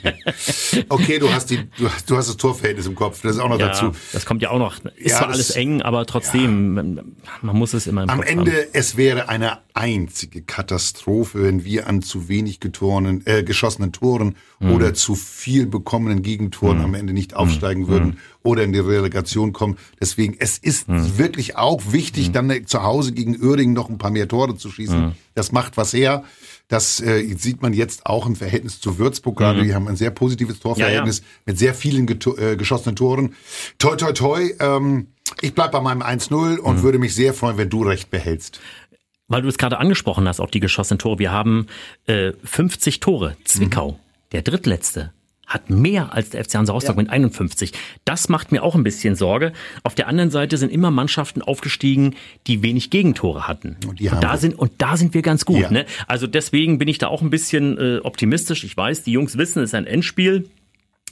okay, 0.91 1.19
du 1.19 1.33
hast 1.33 1.51
die, 1.51 1.59
du 1.79 1.91
hast, 1.91 2.11
du 2.11 2.17
hast 2.17 2.29
das 2.29 2.37
Torverhältnis 2.37 2.87
im 2.87 2.95
Kopf, 2.95 3.23
das 3.23 3.37
ist 3.37 3.41
auch 3.41 3.49
noch 3.49 3.59
ja, 3.59 3.69
dazu. 3.69 3.93
Das 4.13 4.27
kommt 4.27 4.43
ja 4.43 4.51
auch 4.51 4.59
noch. 4.59 4.77
Ist 4.97 5.13
ja, 5.13 5.19
zwar 5.19 5.31
alles 5.31 5.51
eng, 5.51 5.81
aber 5.81 6.05
trotzdem, 6.05 6.77
ja. 6.77 7.03
man 7.41 7.57
muss 7.57 7.73
es 7.73 7.87
immer 7.87 8.03
im 8.03 8.11
Am 8.11 8.19
Kopf 8.19 8.29
Ende, 8.29 8.53
haben. 8.53 8.69
es 8.75 8.97
wäre 8.97 9.31
eine 9.31 9.59
einzige 9.73 10.43
Katastrophe, 10.43 11.43
wenn 11.43 11.65
wir 11.65 11.89
an 11.89 12.03
zu 12.03 12.29
wenig 12.29 12.61
getorenen, 12.61 13.27
äh, 13.27 13.43
geschossenen 13.43 13.93
Toren 13.93 14.37
mhm. 14.61 14.73
oder 14.73 14.93
zu 14.93 15.15
viel 15.15 15.67
bekommenen 15.67 16.23
Gegentoren 16.23 16.79
mhm. 16.79 16.85
am 16.85 16.95
Ende 16.95 17.15
nicht 17.15 17.35
aufsteigen 17.35 17.85
mhm. 17.85 17.89
würden 17.89 18.19
oder 18.43 18.63
in 18.63 18.73
die 18.73 18.79
Relegation 18.79 19.55
kommen. 19.55 19.79
Deswegen, 20.01 20.37
es 20.39 20.59
ist 20.59 20.89
mhm. 20.89 21.17
wirklich 21.19 21.57
auch 21.57 21.81
wichtig, 21.93 22.31
dann 22.33 22.67
zu 22.67 22.83
Hause 22.83 23.13
gegen 23.13 23.43
Uerdingen 23.43 23.75
noch 23.75 23.89
ein 23.89 23.99
paar 23.99 24.11
mehr 24.11 24.29
Tore 24.29 24.57
zu 24.57 24.71
schießen. 24.71 25.13
Das 25.35 25.51
macht 25.51 25.77
was 25.77 25.93
her. 25.93 26.25
Das 26.69 27.01
äh, 27.01 27.23
sieht 27.37 27.61
man 27.61 27.75
jetzt 27.75 28.07
auch 28.07 28.27
im 28.27 28.37
Verhältnis 28.37 28.81
zu 28.81 28.99
Würzburg 28.99 29.37
gerade. 29.37 29.61
Mhm. 29.61 29.65
Die 29.65 29.75
haben 29.75 29.89
ein 29.89 29.97
sehr 29.97 30.11
positives 30.11 30.61
Torverhältnis 30.61 31.19
ja, 31.19 31.25
ja. 31.25 31.43
mit 31.47 31.59
sehr 31.59 31.75
vielen 31.75 32.09
äh, 32.09 32.57
geschossenen 32.57 32.97
Toren. 32.97 33.35
Toi, 33.79 33.97
toi, 33.97 34.13
toi. 34.13 34.51
Ähm, 34.61 35.09
ich 35.41 35.55
bleib 35.55 35.73
bei 35.73 35.81
meinem 35.81 36.03
1-0 36.03 36.59
und 36.59 36.77
mhm. 36.77 36.83
würde 36.83 36.99
mich 36.99 37.15
sehr 37.15 37.35
freuen, 37.35 37.59
wenn 37.59 37.69
du 37.71 37.83
recht 37.83 38.11
behältst. 38.11 38.61
Weil 39.29 39.43
du 39.43 39.49
es 39.49 39.59
gerade 39.59 39.79
angesprochen 39.79 40.29
hast, 40.29 40.41
auch 40.41 40.51
die 40.51 40.61
geschossenen 40.61 40.99
Tore. 40.99 41.19
Wir 41.19 41.33
haben 41.33 41.67
äh, 42.07 42.33
50 42.45 43.01
Tore. 43.01 43.37
Zwickau, 43.45 43.93
mhm. 43.93 43.97
der 44.33 44.43
drittletzte 44.43 45.13
hat 45.47 45.71
mehr 45.71 46.13
als 46.13 46.31
der 46.31 46.45
FC 46.45 46.55
Hansa 46.55 46.73
Rostock 46.73 46.97
ja. 46.97 47.03
mit 47.03 47.11
51. 47.11 47.73
Das 48.05 48.29
macht 48.29 48.53
mir 48.53 48.63
auch 48.63 48.75
ein 48.75 48.83
bisschen 48.83 49.15
Sorge. 49.15 49.53
Auf 49.83 49.95
der 49.95 50.09
anderen 50.09 50.31
Seite 50.31 50.57
sind 50.57 50.73
immer 50.73 50.91
Mannschaften 50.91 51.43
aufgestiegen, 51.43 52.15
die 52.47 52.63
wenig 52.63 52.91
Gegentore 52.91 53.47
hatten. 53.47 53.77
Und, 53.87 54.01
und 54.01 54.23
da 54.23 54.33
wir. 54.33 54.39
sind 54.39 54.59
und 54.59 54.73
da 54.79 54.97
sind 54.97 55.15
wir 55.15 55.23
ganz 55.23 55.45
gut. 55.45 55.61
Ja. 55.61 55.71
Ne? 55.71 55.87
Also 56.07 56.27
deswegen 56.27 56.79
bin 56.79 56.89
ich 56.89 56.99
da 56.99 57.09
auch 57.09 57.23
ein 57.23 57.31
bisschen 57.31 57.79
äh, 57.79 57.99
optimistisch. 57.99 58.65
Ich 58.65 58.77
weiß, 58.77 59.03
die 59.03 59.13
Jungs 59.13 59.39
wissen, 59.39 59.63
es 59.63 59.71
ist 59.71 59.75
ein 59.75 59.87
Endspiel. 59.87 60.49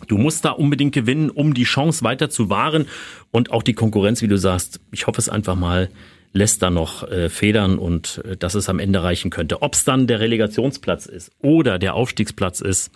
Du 0.08 0.18
musst 0.18 0.44
da 0.44 0.50
unbedingt 0.50 0.94
gewinnen, 0.94 1.30
um 1.30 1.54
die 1.54 1.64
Chance 1.64 2.02
weiter 2.02 2.28
zu 2.28 2.50
wahren 2.50 2.86
und 3.30 3.52
auch 3.52 3.62
die 3.62 3.74
Konkurrenz, 3.74 4.20
wie 4.22 4.28
du 4.28 4.36
sagst. 4.36 4.80
Ich 4.90 5.06
hoffe 5.06 5.20
es 5.20 5.28
einfach 5.28 5.54
mal 5.54 5.90
lässt 6.32 6.62
da 6.62 6.70
noch 6.70 7.08
äh, 7.08 7.28
federn 7.28 7.78
und 7.78 8.22
äh, 8.24 8.36
dass 8.36 8.54
es 8.54 8.68
am 8.68 8.78
Ende 8.78 9.02
reichen 9.02 9.30
könnte. 9.30 9.62
Ob 9.62 9.74
es 9.74 9.84
dann 9.84 10.06
der 10.06 10.20
Relegationsplatz 10.20 11.06
ist 11.06 11.30
oder 11.40 11.78
der 11.78 11.94
Aufstiegsplatz 11.94 12.60
ist, 12.60 12.90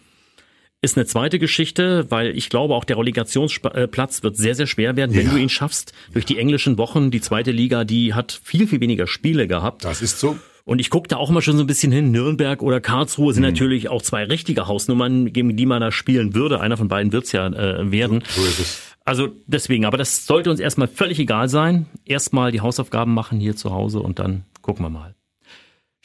ist 0.83 0.97
eine 0.97 1.07
zweite 1.07 1.39
Geschichte, 1.39 2.11
weil 2.11 2.37
ich 2.37 2.49
glaube, 2.49 2.75
auch 2.75 2.85
der 2.85 2.99
Relegationsplatz 2.99 4.23
wird 4.23 4.37
sehr, 4.37 4.55
sehr 4.55 4.67
schwer 4.67 4.97
werden, 4.97 5.15
wenn 5.17 5.27
ja. 5.27 5.33
du 5.33 5.39
ihn 5.39 5.49
schaffst. 5.49 5.93
Durch 6.13 6.25
die 6.25 6.39
englischen 6.39 6.79
Wochen, 6.79 7.11
die 7.11 7.21
zweite 7.21 7.51
Liga, 7.51 7.85
die 7.85 8.15
hat 8.15 8.41
viel, 8.45 8.67
viel 8.67 8.81
weniger 8.81 9.07
Spiele 9.07 9.49
gehabt. 9.49 9.85
Das 9.85 10.03
ist 10.03 10.21
so. 10.21 10.39
Und 10.65 10.81
ich 10.81 10.91
gucke 10.91 11.07
da 11.09 11.17
auch 11.17 11.31
immer 11.31 11.43
schon 11.43 11.57
so 11.57 11.63
ein 11.63 11.69
bisschen 11.69 11.93
hin. 11.93 12.11
Nürnberg 12.11 12.61
oder 12.61 12.81
Karlsruhe 12.81 13.33
sind 13.33 13.45
mhm. 13.45 13.51
natürlich 13.51 13.89
auch 13.89 14.03
zwei 14.03 14.25
richtige 14.25 14.67
Hausnummern, 14.67 15.33
gegen 15.33 15.57
die 15.57 15.67
man 15.67 15.81
da 15.81 15.93
spielen 15.93 16.35
würde. 16.35 16.61
Einer 16.61 16.77
von 16.77 16.89
beiden 16.89 17.13
wird's 17.13 17.33
ja 17.33 17.47
äh, 17.47 17.91
werden. 17.91 18.25
So, 18.29 18.43
so 18.43 18.49
ist 18.49 18.59
es. 18.59 18.97
Also 19.05 19.29
deswegen, 19.47 19.85
aber 19.85 19.97
das 19.97 20.27
sollte 20.27 20.51
uns 20.51 20.59
erstmal 20.59 20.89
völlig 20.89 21.21
egal 21.21 21.49
sein. 21.49 21.87
Erstmal 22.05 22.51
die 22.51 22.61
Hausaufgaben 22.61 23.15
machen 23.15 23.39
hier 23.39 23.55
zu 23.55 23.71
Hause 23.73 24.01
und 24.01 24.19
dann 24.19 24.45
gucken 24.61 24.85
wir 24.85 24.91
mal. 24.91 25.15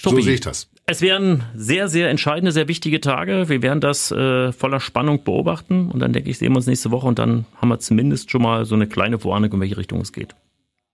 Stoppi. 0.01 0.15
So 0.15 0.22
sehe 0.24 0.34
ich 0.34 0.41
das. 0.41 0.67
Es 0.88 1.01
werden 1.03 1.43
sehr, 1.55 1.88
sehr 1.88 2.10
entscheidende, 2.10 2.51
sehr 2.51 2.67
wichtige 2.67 3.01
Tage. 3.01 3.50
Wir 3.50 3.62
werden 3.62 3.81
das 3.81 4.12
äh, 4.12 4.51
voller 4.51 4.79
Spannung 4.79 5.24
beobachten 5.24 5.91
und 5.91 6.00
dann 6.00 6.12
denke 6.12 6.31
ich, 6.31 6.39
sehen 6.39 6.53
wir 6.53 6.58
uns 6.58 6.65
nächste 6.65 6.89
Woche 6.89 7.05
und 7.05 7.20
dann 7.20 7.46
haben 7.58 7.70
wir 7.70 7.77
zumindest 7.77 8.31
schon 8.31 8.41
mal 8.41 8.65
so 8.65 8.74
eine 8.74 8.88
kleine 8.88 9.20
Vorahnung, 9.20 9.53
in 9.53 9.60
welche 9.62 9.77
Richtung 9.77 10.01
es 10.01 10.12
geht. 10.12 10.36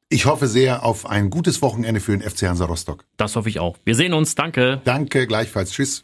Ich 0.09 0.25
hoffe 0.25 0.47
sehr 0.47 0.83
auf 0.83 1.05
ein 1.09 1.29
gutes 1.29 1.61
Wochenende 1.61 2.01
für 2.01 2.17
den 2.17 2.21
FC 2.21 2.43
Hansa 2.43 2.65
Rostock. 2.65 3.05
Das 3.15 3.37
hoffe 3.37 3.47
ich 3.47 3.61
auch. 3.61 3.77
Wir 3.85 3.95
sehen 3.95 4.11
uns. 4.11 4.35
Danke. 4.35 4.81
Danke, 4.83 5.25
gleichfalls. 5.25 5.71
Tschüss. 5.71 6.03